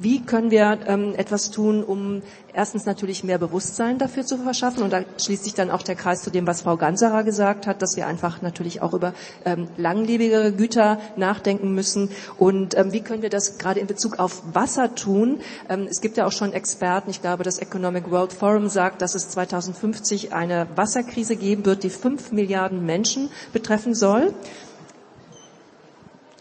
[0.00, 2.22] wie können wir ähm, etwas tun, um
[2.52, 6.22] erstens natürlich mehr Bewusstsein dafür zu verschaffen und da schließt sich dann auch der Kreis
[6.22, 9.12] zu dem, was Frau Ganserer gesagt hat, dass wir einfach natürlich auch über
[9.44, 14.42] ähm, langlebigere Güter nachdenken müssen und ähm, wie können wir das gerade in Bezug auf
[14.54, 15.40] Wasser tun.
[15.68, 19.14] Ähm, es gibt ja auch schon Experten, ich glaube, das Economic World Forum sagt, dass
[19.14, 24.32] es 2050 eine Wasserkrise geben wird, die fünf Milliarden Menschen betreffen soll.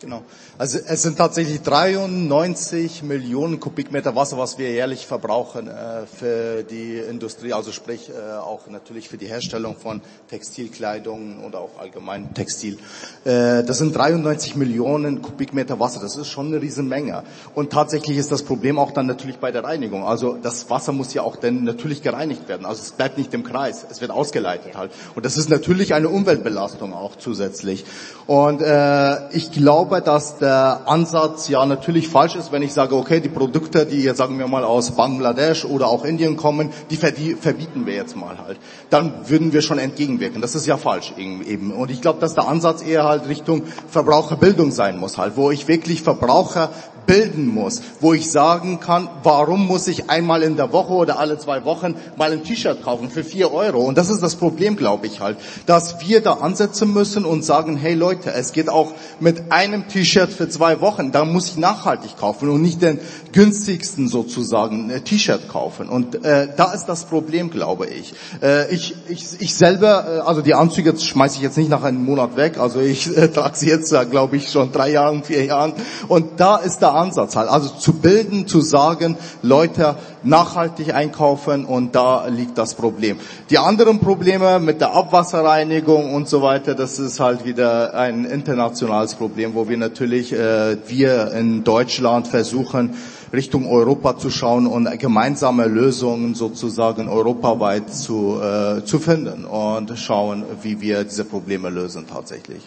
[0.02, 0.24] Genau.
[0.58, 6.98] Also es sind tatsächlich 93 Millionen Kubikmeter Wasser, was wir jährlich verbrauchen äh, für die
[6.98, 12.78] Industrie, also sprich äh, auch natürlich für die Herstellung von Textilkleidung oder auch allgemein Textil.
[13.24, 17.24] Äh, das sind 93 Millionen Kubikmeter Wasser, das ist schon eine Riesenmenge.
[17.54, 20.04] Und tatsächlich ist das Problem auch dann natürlich bei der Reinigung.
[20.04, 22.66] Also das Wasser muss ja auch dann natürlich gereinigt werden.
[22.66, 24.92] Also es bleibt nicht im Kreis, es wird ausgeleitet halt.
[25.16, 27.86] Und das ist natürlich eine Umweltbelastung auch zusätzlich.
[28.28, 32.96] Und äh, ich glaube, glaube, dass der Ansatz ja natürlich falsch ist, wenn ich sage,
[32.96, 36.98] okay, die Produkte, die jetzt sagen wir mal aus Bangladesch oder auch Indien kommen, die
[36.98, 38.58] verbieten wir jetzt mal halt.
[38.90, 40.42] Dann würden wir schon entgegenwirken.
[40.42, 41.72] Das ist ja falsch eben.
[41.72, 45.68] Und ich glaube, dass der Ansatz eher halt Richtung Verbraucherbildung sein muss halt, wo ich
[45.68, 46.72] wirklich Verbraucher
[47.06, 51.38] bilden muss, wo ich sagen kann, warum muss ich einmal in der Woche oder alle
[51.38, 53.80] zwei Wochen mal ein T-Shirt kaufen für vier Euro?
[53.80, 57.78] Und das ist das Problem, glaube ich halt, dass wir da ansetzen müssen und sagen,
[57.78, 62.18] hey Leute, es geht auch mit einem T-Shirt für zwei Wochen, da muss ich nachhaltig
[62.18, 63.00] kaufen und nicht den
[63.32, 65.90] günstigsten sozusagen äh, T-Shirt kaufen.
[65.90, 68.14] Und äh, da ist das Problem, glaube ich.
[68.42, 69.26] Äh, ich, ich.
[69.40, 72.80] Ich selber, äh, also die Anzüge schmeiße ich jetzt nicht nach einem Monat weg, also
[72.80, 75.74] ich äh, trage sie jetzt, äh, glaube ich, schon drei Jahren, vier Jahren.
[76.08, 77.50] Und da ist der Ansatz halt.
[77.50, 83.18] Also zu bilden, zu sagen, Leute nachhaltig einkaufen und da liegt das Problem.
[83.50, 89.16] Die anderen Probleme mit der Abwasserreinigung und so weiter, das ist halt wieder ein internationales
[89.16, 92.96] Problem, wo wir natürlich, äh, wir in Deutschland versuchen,
[93.34, 100.44] Richtung Europa zu schauen und gemeinsame Lösungen sozusagen europaweit zu, äh, zu finden und schauen,
[100.62, 102.62] wie wir diese Probleme lösen tatsächlich.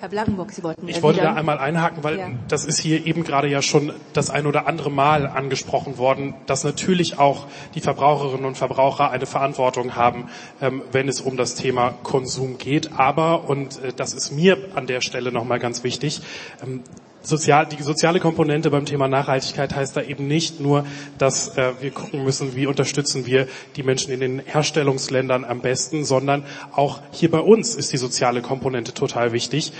[0.00, 2.30] Herr Blankenburg, Sie wollten Ich wollte da einmal einhaken, weil ja.
[2.46, 6.62] das ist hier eben gerade ja schon das ein oder andere Mal angesprochen worden, dass
[6.62, 10.28] natürlich auch die Verbraucherinnen und Verbraucher eine Verantwortung haben,
[10.60, 12.92] ähm, wenn es um das Thema Konsum geht.
[12.96, 16.22] Aber, und äh, das ist mir an der Stelle nochmal ganz wichtig,
[16.62, 16.84] ähm,
[17.28, 20.86] sozial, die soziale Komponente beim Thema Nachhaltigkeit heißt da eben nicht nur,
[21.18, 26.04] dass äh, wir gucken müssen, wie unterstützen wir die Menschen in den Herstellungsländern am besten,
[26.04, 29.72] sondern auch hier bei uns ist die soziale Komponente total wichtig,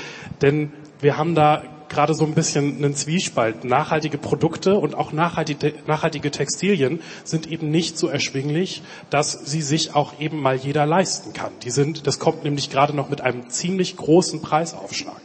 [0.43, 3.65] denn wir haben da gerade so ein bisschen einen Zwiespalt.
[3.65, 9.95] Nachhaltige Produkte und auch nachhaltige, nachhaltige Textilien sind eben nicht so erschwinglich, dass sie sich
[9.95, 11.53] auch eben mal jeder leisten kann.
[11.63, 15.21] Die sind, das kommt nämlich gerade noch mit einem ziemlich großen Preisaufschlag.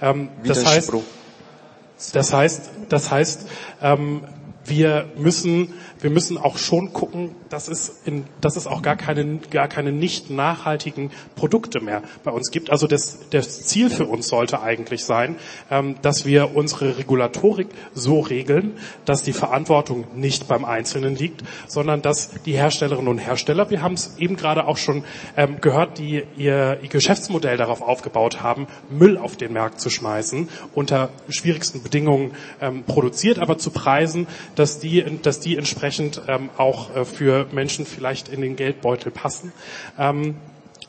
[0.00, 0.90] Ähm, das heißt,
[2.12, 3.46] das heißt, das heißt,
[3.82, 4.22] ähm,
[4.64, 9.38] wir müssen wir müssen auch schon gucken, dass es, in, dass es auch gar keine,
[9.50, 12.70] gar keine nicht nachhaltigen Produkte mehr bei uns gibt.
[12.70, 15.36] Also das, das Ziel für uns sollte eigentlich sein,
[15.70, 22.02] ähm, dass wir unsere Regulatorik so regeln, dass die Verantwortung nicht beim Einzelnen liegt, sondern
[22.02, 25.04] dass die Herstellerinnen und Hersteller, wir haben es eben gerade auch schon
[25.36, 30.48] ähm, gehört, die ihr, ihr Geschäftsmodell darauf aufgebaut haben, Müll auf den Markt zu schmeißen,
[30.74, 36.50] unter schwierigsten Bedingungen ähm, produziert, aber zu Preisen, dass die, dass die entsprechend entsprechend ähm,
[36.56, 39.52] auch äh, für Menschen vielleicht in den Geldbeutel passen.
[39.98, 40.36] Ähm,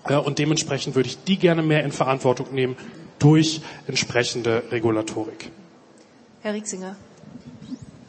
[0.07, 2.75] äh, und dementsprechend würde ich die gerne mehr in Verantwortung nehmen
[3.19, 5.51] durch entsprechende Regulatorik.
[6.41, 6.95] Herr Rieksinger.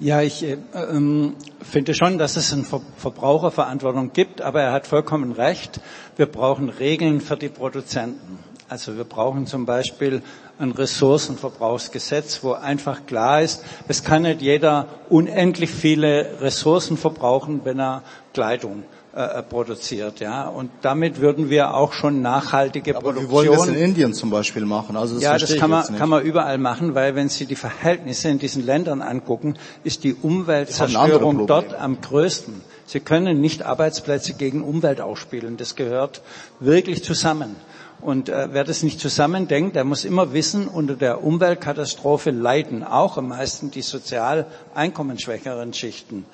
[0.01, 4.87] Ja, ich äh, ähm, finde schon, dass es eine Ver Verbraucherverantwortung gibt, aber er hat
[4.87, 5.81] vollkommen recht.
[6.17, 8.39] Wir brauchen Regeln für die Produzenten.
[8.69, 10.23] Also wir brauchen zum Beispiel
[10.59, 17.79] ein Ressourcenverbrauchsgesetz, wo einfach klar ist, es kann nicht jeder unendlich viele Ressourcen verbrauchen, wenn
[17.79, 18.03] er
[18.35, 18.83] Kleidung
[19.15, 20.49] äh, produziert, ja.
[20.49, 23.37] Und damit würden wir auch schon nachhaltige Aber Produktion.
[23.37, 24.97] Aber wir wollen das in Indien zum Beispiel machen.
[24.97, 28.29] Also das ja, das kann man, kann man überall machen, weil wenn Sie die Verhältnisse
[28.29, 32.61] in diesen Ländern angucken, ist die Umweltzerstörung dort am größten.
[32.87, 35.57] Sie können nicht Arbeitsplätze gegen Umwelt ausspielen.
[35.57, 36.23] Das gehört
[36.61, 37.57] wirklich zusammen.
[38.01, 43.19] Und äh, wer das nicht zusammendenkt, der muss immer wissen, unter der Umweltkatastrophe leiden auch
[43.19, 46.25] am meisten die sozial einkommensschwächeren Schichten.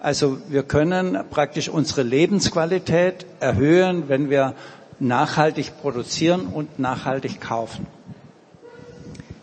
[0.00, 4.54] Also wir können praktisch unsere Lebensqualität erhöhen, wenn wir
[5.00, 7.86] nachhaltig produzieren und nachhaltig kaufen.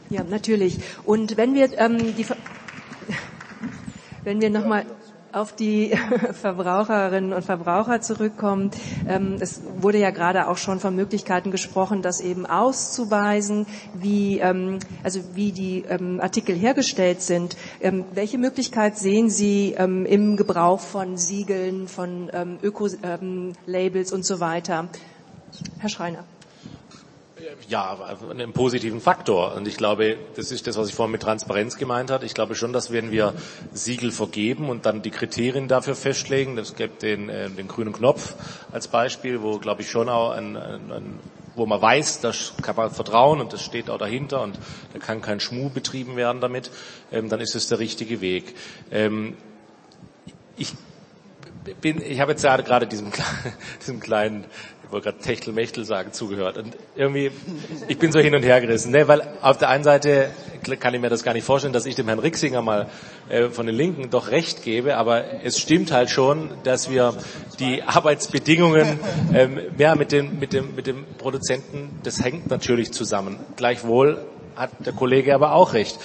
[0.09, 0.77] Ja, natürlich.
[1.03, 2.25] Und wenn wir ähm, die
[4.23, 4.85] wenn wir nochmal
[5.33, 5.91] auf die
[6.33, 8.71] Verbraucherinnen und Verbraucher zurückkommen.
[9.07, 14.79] Ähm, es wurde ja gerade auch schon von Möglichkeiten gesprochen, das eben auszuweisen, wie, ähm,
[15.03, 17.55] also wie die ähm, Artikel hergestellt sind.
[18.13, 22.29] Welche Möglichkeit sehen Sie im Gebrauch von Siegeln, von
[22.61, 24.87] Öko-Labels und so weiter?
[25.79, 26.23] Herr Schreiner
[27.67, 27.97] ja,
[28.29, 29.55] einen positiven Faktor.
[29.55, 32.25] Und ich glaube, das ist das, was ich vorhin mit Transparenz gemeint habe.
[32.25, 33.33] Ich glaube schon, dass wenn wir
[33.73, 38.35] Siegel vergeben und dann die Kriterien dafür festlegen, das gibt den, äh, den grünen Knopf
[38.71, 41.19] als Beispiel, wo, glaube ich, schon auch ein, ein, ein
[41.55, 42.31] wo man weiß, da
[42.61, 44.57] kann man vertrauen und das steht auch dahinter und
[44.93, 46.71] da kann kein Schmuh betrieben werden damit,
[47.11, 48.55] ähm, dann ist es der richtige Weg.
[48.89, 49.35] Ähm,
[50.57, 50.73] ich
[51.81, 53.11] bin, ich habe jetzt gerade diesem,
[53.79, 54.45] diesem kleinen
[54.91, 56.57] ich wollte gerade Techtelmechtel sagen, zugehört.
[56.57, 57.31] Und irgendwie,
[57.87, 59.07] ich bin so hin und her gerissen, ne?
[59.07, 60.31] weil auf der einen Seite
[60.81, 62.89] kann ich mir das gar nicht vorstellen, dass ich dem Herrn Rixinger mal
[63.29, 67.15] äh, von den Linken doch recht gebe, aber es stimmt halt schon, dass wir
[67.57, 68.99] die Arbeitsbedingungen
[69.33, 73.39] ähm, mehr mit dem, mit dem, mit dem Produzenten, das hängt natürlich zusammen.
[73.55, 74.17] Gleichwohl
[74.57, 75.97] hat der Kollege aber auch recht.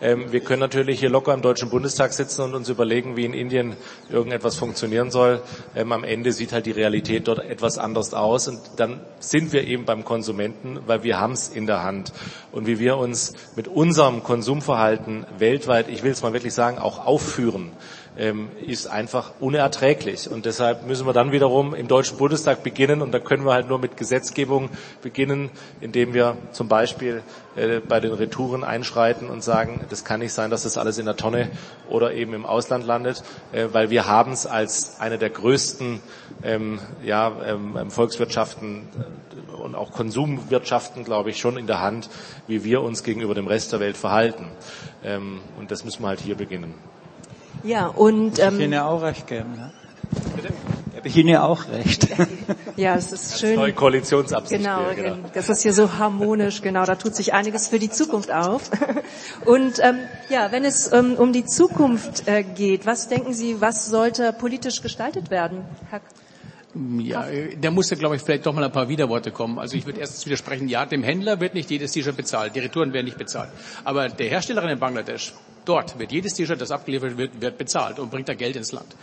[0.00, 3.34] Ähm, wir können natürlich hier locker im Deutschen Bundestag sitzen und uns überlegen, wie in
[3.34, 3.76] Indien
[4.10, 5.40] irgendetwas funktionieren soll.
[5.74, 9.64] Ähm, am Ende sieht halt die Realität dort etwas anders aus und dann sind wir
[9.66, 12.12] eben beim Konsumenten, weil wir haben es in der Hand.
[12.52, 17.04] Und wie wir uns mit unserem Konsumverhalten weltweit, ich will es mal wirklich sagen, auch
[17.06, 17.72] aufführen,
[18.16, 20.30] ähm, ist einfach unerträglich.
[20.30, 23.02] Und deshalb müssen wir dann wiederum im Deutschen Bundestag beginnen.
[23.02, 24.70] Und da können wir halt nur mit Gesetzgebung
[25.02, 25.50] beginnen,
[25.80, 27.22] indem wir zum Beispiel
[27.56, 31.06] äh, bei den Retouren einschreiten und sagen, das kann nicht sein, dass das alles in
[31.06, 31.50] der Tonne
[31.88, 36.00] oder eben im Ausland landet, äh, weil wir haben es als eine der größten
[36.42, 38.88] ähm, ja, ähm, ähm Volkswirtschaften
[39.62, 42.10] und auch Konsumwirtschaften, glaube ich, schon in der Hand,
[42.46, 44.46] wie wir uns gegenüber dem Rest der Welt verhalten.
[45.02, 46.74] Ähm, und das müssen wir halt hier beginnen.
[47.64, 48.38] Ja, und...
[48.38, 49.52] Ähm, ich Ihnen auch recht geben.
[49.56, 49.70] Ne?
[50.36, 50.48] Bitte?
[50.96, 52.08] Habe ich Ihnen ja auch recht.
[52.76, 53.54] Ja, es ist schön.
[53.54, 54.60] Neue Koalitionsabsicht.
[54.60, 58.32] Genau, genau, das ist hier so harmonisch, genau, da tut sich einiges für die Zukunft
[58.32, 58.68] auf.
[59.44, 63.86] Und ähm, ja, wenn es ähm, um die Zukunft äh, geht, was denken Sie, was
[63.86, 66.00] sollte politisch gestaltet werden, Herr
[66.98, 67.26] ja,
[67.60, 69.58] da muss ja, glaube ich, vielleicht doch mal ein paar Widerworte kommen.
[69.58, 72.92] Also ich würde erstens widersprechen, ja, dem Händler wird nicht jedes T-Shirt bezahlt, die Retouren
[72.92, 73.50] werden nicht bezahlt.
[73.84, 78.10] Aber der Herstellerin in Bangladesch, dort wird jedes T-Shirt, das abgeliefert wird, wird bezahlt und
[78.10, 78.96] bringt da Geld ins Land.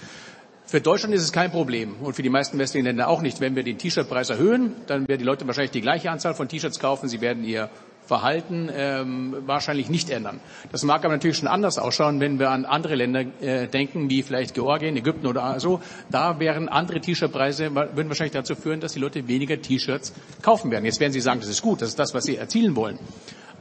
[0.65, 3.41] Für Deutschland ist es kein Problem und für die meisten westlichen Länder auch nicht.
[3.41, 6.79] Wenn wir den T-Shirt-Preis erhöhen, dann werden die Leute wahrscheinlich die gleiche Anzahl von T-Shirts
[6.79, 7.09] kaufen.
[7.09, 7.69] Sie werden ihr
[8.11, 10.41] Verhalten ähm, wahrscheinlich nicht ändern.
[10.69, 14.21] Das mag aber natürlich schon anders ausschauen, wenn wir an andere Länder äh, denken, wie
[14.21, 15.79] vielleicht Georgien, Ägypten oder so.
[16.09, 20.83] Da wären andere T-Shirt-Preise, würden wahrscheinlich dazu führen, dass die Leute weniger T-Shirts kaufen werden.
[20.83, 22.99] Jetzt werden Sie sagen, das ist gut, das ist das, was Sie erzielen wollen.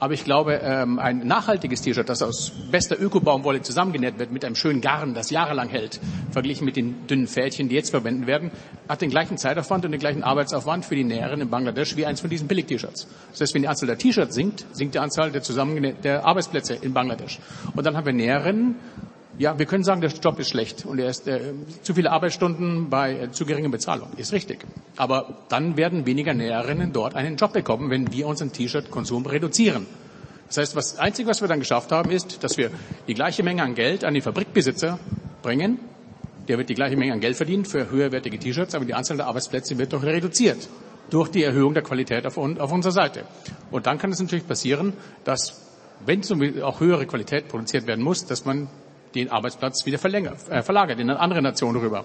[0.01, 4.55] Aber ich glaube, ähm, ein nachhaltiges T-Shirt, das aus bester Ökobaumwolle zusammengenäht wird, mit einem
[4.55, 8.51] schönen Garn, das jahrelang hält, verglichen mit den dünnen Fädchen, die jetzt verwendet werden,
[8.88, 12.22] hat den gleichen Zeitaufwand und den gleichen Arbeitsaufwand für die Näherin in Bangladesch wie eins
[12.22, 13.07] von diesen Billig-T-Shirts.
[13.32, 15.42] Das heißt, wenn die Anzahl der T-Shirts sinkt, sinkt die Anzahl der
[16.03, 17.38] der Arbeitsplätze in Bangladesch.
[17.76, 18.76] Und dann haben wir Näherinnen,
[19.41, 21.41] ja, wir können sagen, der Job ist schlecht und er ist äh,
[21.80, 24.11] zu viele Arbeitsstunden bei äh, zu geringer Bezahlung.
[24.18, 24.66] Ist richtig.
[24.97, 29.86] Aber dann werden weniger Näherinnen dort einen Job bekommen, wenn wir unseren T-Shirt-Konsum reduzieren.
[30.49, 32.70] Das heißt, das Einzige, was wir dann geschafft haben, ist, dass wir
[33.09, 34.99] die gleiche Menge an Geld an die Fabrikbesitzer
[35.41, 35.78] bringen.
[36.47, 39.26] Der wird die gleiche Menge an Geld verdienen für höherwertige T-Shirts, aber die Anzahl der
[39.26, 40.68] Arbeitsplätze wird doch reduziert
[41.09, 43.24] durch die Erhöhung der Qualität auf, auf unserer Seite.
[43.70, 44.93] Und dann kann es natürlich passieren,
[45.24, 45.62] dass,
[46.05, 46.20] wenn
[46.62, 48.68] auch höhere Qualität produziert werden muss, dass man
[49.14, 52.04] den Arbeitsplatz wieder verlängert, äh, verlagert in eine andere Nation rüber.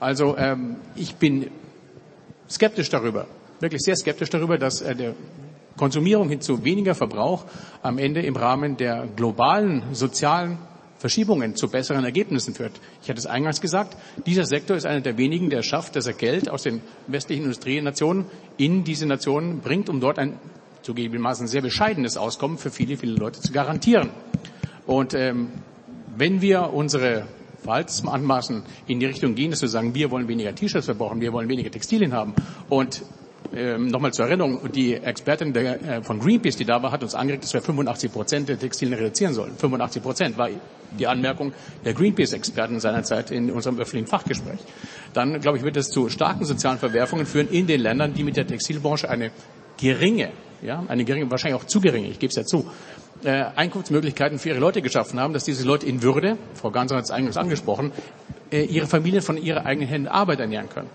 [0.00, 1.50] Also ähm, ich bin
[2.48, 3.26] skeptisch darüber,
[3.60, 5.14] wirklich sehr skeptisch darüber, dass äh, der
[5.76, 7.44] Konsumierung hin zu weniger Verbrauch
[7.82, 10.58] am Ende im Rahmen der globalen sozialen
[10.98, 12.72] Verschiebungen zu besseren Ergebnissen führt.
[13.02, 16.12] Ich hatte es eingangs gesagt, dieser Sektor ist einer der wenigen, der schafft, dass er
[16.12, 18.26] Geld aus den westlichen Industrienationen
[18.56, 20.38] in diese Nationen bringt, um dort ein
[20.82, 24.10] zugegebenermaßen sehr bescheidenes Auskommen für viele, viele Leute zu garantieren.
[24.86, 25.50] Und ähm,
[26.16, 27.26] wenn wir unsere
[27.62, 31.48] Verhaltensanmaßen in die Richtung gehen, dass wir sagen, wir wollen weniger T-Shirts verbrauchen, wir wollen
[31.48, 32.34] weniger Textilien haben
[32.68, 33.02] und
[33.54, 37.14] ähm, nochmal zur Erinnerung, die Expertin der, äh, von Greenpeace, die da war, hat uns
[37.14, 39.54] angeregt, dass wir 85 Prozent der Textilien reduzieren sollen.
[39.56, 40.48] 85 Prozent war
[40.98, 41.52] die Anmerkung
[41.84, 44.60] der Greenpeace-Experten seinerzeit in unserem öffentlichen Fachgespräch.
[45.12, 48.36] Dann, glaube ich, wird es zu starken sozialen Verwerfungen führen in den Ländern, die mit
[48.36, 49.30] der Textilbranche eine
[49.78, 50.30] geringe,
[50.62, 52.70] ja, eine geringe, wahrscheinlich auch zu geringe, ich gebe es ja zu,
[53.24, 57.04] äh, Einkunftsmöglichkeiten für ihre Leute geschaffen haben, dass diese Leute in Würde, Frau Ganser hat
[57.04, 57.92] es eingangs angesprochen,
[58.50, 60.90] äh, ihre Familien von ihrer eigenen Händen Arbeit ernähren können.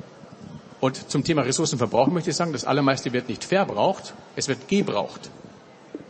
[0.80, 5.32] Und zum Thema Ressourcenverbrauch möchte ich sagen, das allermeiste wird nicht verbraucht, es wird gebraucht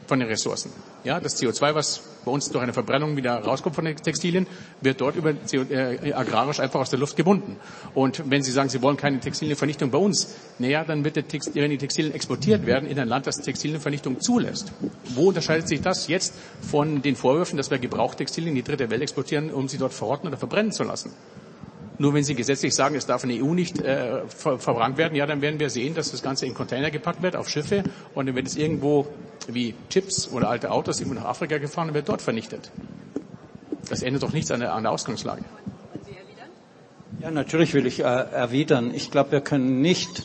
[0.07, 0.72] von den Ressourcen.
[1.03, 4.46] Ja, das CO2, was bei uns durch eine Verbrennung wieder rauskommt von den Textilien,
[4.82, 7.58] wird dort über äh, agrarisch einfach aus der Luft gebunden.
[7.96, 11.56] Und wenn Sie sagen, Sie wollen keine Textilienvernichtung bei uns, naja, dann wird der Text,
[11.56, 14.72] wenn die Textilien exportiert werden in ein Land, das Textilienvernichtung zulässt.
[15.16, 19.02] Wo unterscheidet sich das jetzt von den Vorwürfen, dass wir Gebrauchtextilien in die dritte Welt
[19.02, 21.12] exportieren, um sie dort verrotten oder verbrennen zu lassen?
[22.00, 25.16] Nur wenn Sie gesetzlich sagen, es darf in der EU nicht äh, ver verbrannt werden,
[25.16, 27.84] ja, dann werden wir sehen, dass das Ganze in Container gepackt wird, auf Schiffe,
[28.14, 29.08] und dann wird es irgendwo
[29.48, 32.72] wie Chips oder alte Autos irgendwo nach Afrika gefahren und wird dort vernichtet.
[33.89, 35.43] Das ändert doch nichts an der, an der Ausgangslage.
[37.20, 38.93] Ja, natürlich will ich äh, erwidern.
[38.93, 40.24] Ich glaube, wir können nicht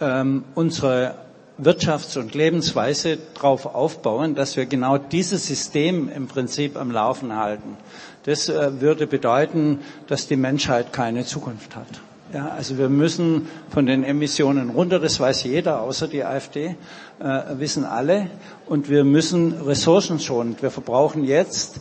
[0.00, 1.25] ähm, unsere
[1.58, 7.76] Wirtschafts- und Lebensweise darauf aufbauen, dass wir genau dieses System im Prinzip am Laufen halten.
[8.24, 11.86] Das äh, würde bedeuten, dass die Menschheit keine Zukunft hat.
[12.34, 16.74] Ja, also wir müssen von den Emissionen runter, das weiß jeder, außer die AfD,
[17.20, 18.28] äh, wissen alle.
[18.66, 20.56] Und wir müssen Ressourcen schonen.
[20.60, 21.80] Wir verbrauchen jetzt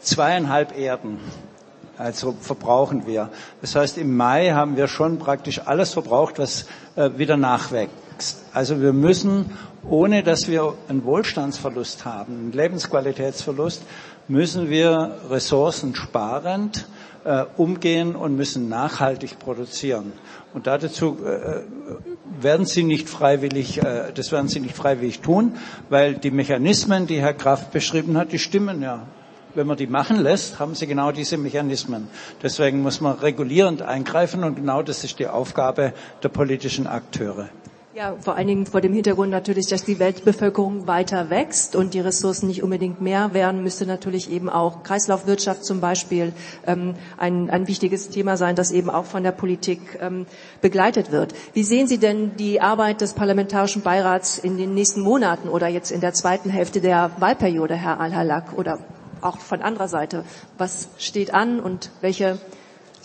[0.00, 1.18] zweieinhalb Erden
[2.00, 3.28] Also verbrauchen wir.
[3.60, 6.64] Das heißt, im Mai haben wir schon praktisch alles verbraucht, was
[6.96, 8.42] äh, wieder nachwächst.
[8.54, 9.50] Also wir müssen,
[9.86, 13.82] ohne dass wir einen Wohlstandsverlust haben, einen Lebensqualitätsverlust,
[14.28, 16.86] müssen wir ressourcensparend
[17.24, 20.14] äh, umgehen und müssen nachhaltig produzieren.
[20.54, 21.64] Und dazu äh,
[22.40, 25.56] werden sie nicht freiwillig, äh, das werden sie nicht freiwillig tun,
[25.90, 29.06] weil die Mechanismen, die Herr Kraft beschrieben hat, die stimmen ja.
[29.54, 32.08] Wenn man die machen lässt, haben sie genau diese Mechanismen.
[32.42, 35.92] Deswegen muss man regulierend eingreifen und genau das ist die Aufgabe
[36.22, 37.48] der politischen Akteure.
[37.92, 41.98] Ja, vor allen Dingen vor dem Hintergrund natürlich, dass die Weltbevölkerung weiter wächst und die
[41.98, 46.32] Ressourcen nicht unbedingt mehr werden, müsste natürlich eben auch Kreislaufwirtschaft zum Beispiel
[46.68, 50.26] ähm, ein, ein wichtiges Thema sein, das eben auch von der Politik ähm,
[50.60, 51.34] begleitet wird.
[51.52, 55.90] Wie sehen Sie denn die Arbeit des Parlamentarischen Beirats in den nächsten Monaten oder jetzt
[55.90, 58.78] in der zweiten Hälfte der Wahlperiode, Herr Al-Halak, oder
[59.22, 60.24] auch von anderer Seite?
[60.58, 62.38] Was steht an und welche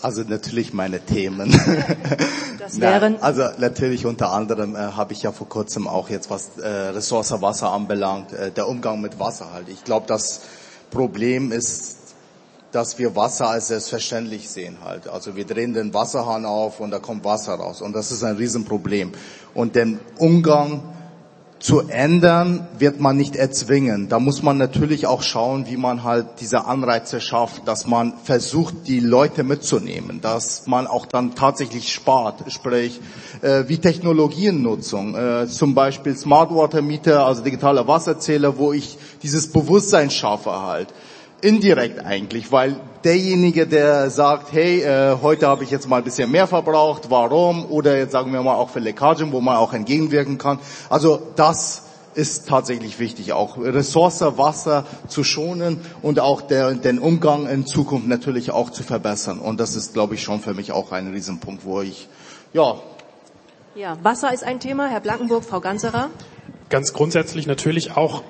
[0.02, 1.58] also natürlich meine Themen.
[2.58, 3.14] Das wären?
[3.14, 6.66] Ja, also natürlich unter anderem äh, habe ich ja vor kurzem auch jetzt was äh,
[6.66, 9.68] Ressource Wasser anbelangt, äh, der Umgang mit Wasser halt.
[9.68, 10.40] Ich glaube, das
[10.90, 11.96] Problem ist,
[12.72, 15.06] dass wir Wasser als selbstverständlich sehen halt.
[15.06, 18.36] Also wir drehen den Wasserhahn auf und da kommt Wasser raus und das ist ein
[18.36, 19.12] Riesenproblem.
[19.54, 20.82] Und den Umgang
[21.58, 24.08] zu ändern wird man nicht erzwingen.
[24.08, 28.74] Da muss man natürlich auch schauen, wie man halt diese Anreize schafft, dass man versucht,
[28.86, 33.00] die Leute mitzunehmen, dass man auch dann tatsächlich spart, sprich
[33.40, 39.50] äh, wie Technologiennutzung, äh, zum Beispiel Smart Water Meter, also digitale Wasserzähler, wo ich dieses
[39.50, 40.88] Bewusstsein schaffe halt
[41.40, 46.30] indirekt eigentlich, weil derjenige, der sagt, hey, äh, heute habe ich jetzt mal ein bisschen
[46.30, 47.66] mehr verbraucht, warum?
[47.66, 50.58] Oder jetzt sagen wir mal auch für Leckagen, wo man auch entgegenwirken kann.
[50.88, 51.82] Also das
[52.14, 58.08] ist tatsächlich wichtig, auch Ressource, Wasser zu schonen und auch der, den Umgang in Zukunft
[58.08, 59.38] natürlich auch zu verbessern.
[59.38, 62.08] Und das ist, glaube ich, schon für mich auch ein Riesenpunkt, wo ich,
[62.54, 62.76] ja.
[63.74, 64.88] Ja, Wasser ist ein Thema.
[64.88, 66.08] Herr Blankenburg, Frau Ganserer.
[66.70, 68.22] Ganz grundsätzlich natürlich auch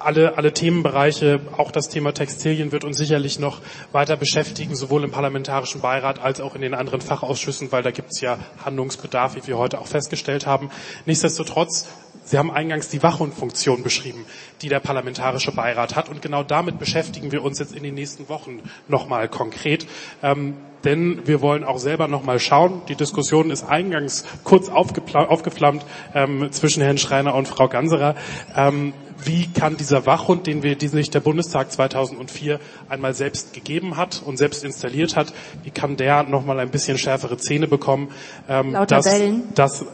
[0.00, 3.60] alle, alle Themenbereiche, auch das Thema Textilien wird uns sicherlich noch
[3.92, 8.10] weiter beschäftigen, sowohl im Parlamentarischen Beirat als auch in den anderen Fachausschüssen, weil da gibt
[8.12, 10.70] es ja Handlungsbedarf, wie wir heute auch festgestellt haben.
[11.06, 11.88] Nichtsdestotrotz
[12.30, 14.24] Sie haben eingangs die Wachhundfunktion beschrieben,
[14.62, 16.08] die der Parlamentarische Beirat hat.
[16.08, 19.84] Und genau damit beschäftigen wir uns jetzt in den nächsten Wochen nochmal konkret.
[20.22, 22.82] Ähm, denn wir wollen auch selber nochmal schauen.
[22.86, 28.14] Die Diskussion ist eingangs kurz aufgeflammt ähm, zwischen Herrn Schreiner und Frau Ganserer.
[28.54, 28.92] Ähm,
[29.24, 34.22] wie kann dieser Wachhund, den wir, den sich der Bundestag 2004 einmal selbst gegeben hat
[34.24, 38.12] und selbst installiert hat, wie kann der nochmal ein bisschen schärfere Zähne bekommen?
[38.48, 39.20] Ähm, Lauter dass.
[39.56, 39.84] Dass,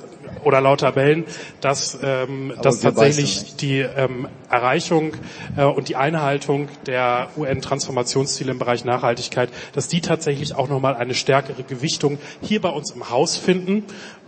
[0.46, 1.24] oder lauter Bellen,
[1.60, 5.12] dass, ähm, dass tatsächlich die ähm, Erreichung
[5.56, 11.14] äh, und die Einhaltung der UN-Transformationsziele im Bereich Nachhaltigkeit, dass die tatsächlich auch nochmal eine
[11.14, 13.84] stärkere Gewichtung hier bei uns im Haus finden,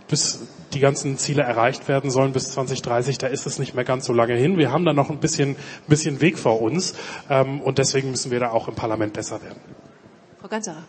[0.09, 0.41] bis
[0.73, 4.11] die ganzen Ziele erreicht werden sollen bis 2030, da ist es nicht mehr ganz so
[4.11, 4.57] lange hin.
[4.57, 5.55] Wir haben da noch ein bisschen,
[5.87, 6.95] bisschen Weg vor uns
[7.29, 9.59] ähm, und deswegen müssen wir da auch im Parlament besser werden.
[10.41, 10.83] Frau Ganserer.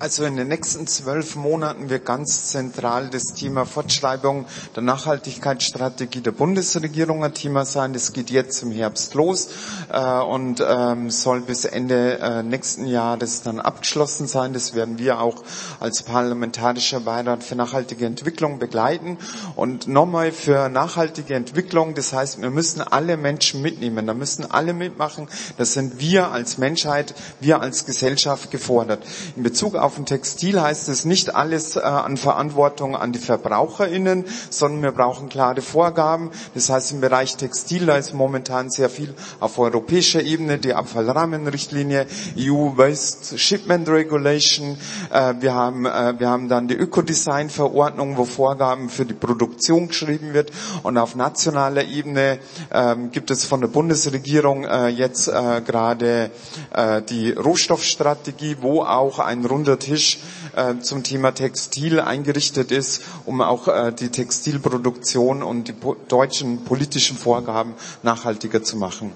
[0.00, 6.30] Also in den nächsten zwölf Monaten wird ganz zentral das Thema Fortschreibung der Nachhaltigkeitsstrategie der
[6.32, 7.92] Bundesregierung ein Thema sein.
[7.92, 9.50] Das geht jetzt im Herbst los
[9.92, 14.54] äh, und ähm, soll bis Ende äh, nächsten Jahres dann abgeschlossen sein.
[14.54, 15.42] Das werden wir auch
[15.80, 19.18] als parlamentarischer Beirat für nachhaltige Entwicklung begleiten.
[19.54, 24.72] Und nochmal für nachhaltige Entwicklung, das heißt, wir müssen alle Menschen mitnehmen, da müssen alle
[24.72, 25.28] mitmachen.
[25.58, 29.04] Das sind wir als Menschheit, wir als Gesellschaft gefordert.
[29.40, 34.26] In Bezug auf ein Textil heißt es nicht alles äh, an Verantwortung an die VerbraucherInnen,
[34.50, 36.30] sondern wir brauchen klare Vorgaben.
[36.52, 42.04] Das heißt, im Bereich Textil, da ist momentan sehr viel auf europäischer Ebene, die Abfallrahmenrichtlinie,
[42.36, 44.76] EU Waste Shipment Regulation.
[45.10, 50.34] Äh, wir haben, äh, wir haben dann die Ökodesign-Verordnung, wo Vorgaben für die Produktion geschrieben
[50.34, 50.50] wird.
[50.82, 56.30] Und auf nationaler Ebene ähm, gibt es von der Bundesregierung äh, jetzt äh, gerade
[56.74, 60.18] äh, die Rohstoffstrategie, wo auch ein runder Tisch
[60.56, 65.74] äh, zum Thema Textil eingerichtet ist, um auch äh, die Textilproduktion und die
[66.08, 69.12] deutschen politischen Vorgaben nachhaltiger zu machen.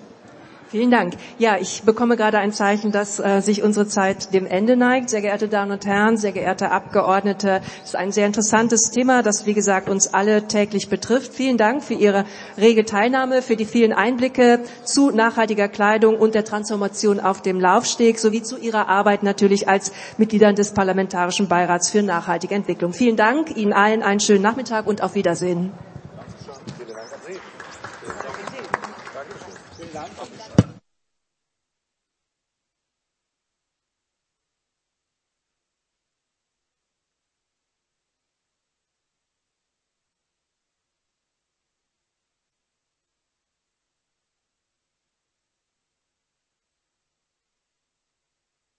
[0.74, 1.14] Vielen Dank.
[1.38, 5.08] Ja, ich bekomme gerade ein Zeichen, dass äh, sich unsere Zeit dem Ende neigt.
[5.08, 9.46] Sehr geehrte Damen und Herren, sehr geehrte Abgeordnete, es ist ein sehr interessantes Thema, das,
[9.46, 11.32] wie gesagt, uns alle täglich betrifft.
[11.32, 12.24] Vielen Dank für Ihre
[12.58, 18.18] rege Teilnahme, für die vielen Einblicke zu nachhaltiger Kleidung und der Transformation auf dem Laufsteg
[18.18, 22.92] sowie zu Ihrer Arbeit natürlich als Mitgliedern des Parlamentarischen Beirats für nachhaltige Entwicklung.
[22.92, 23.56] Vielen Dank.
[23.56, 25.70] Ihnen allen einen schönen Nachmittag und auf Wiedersehen.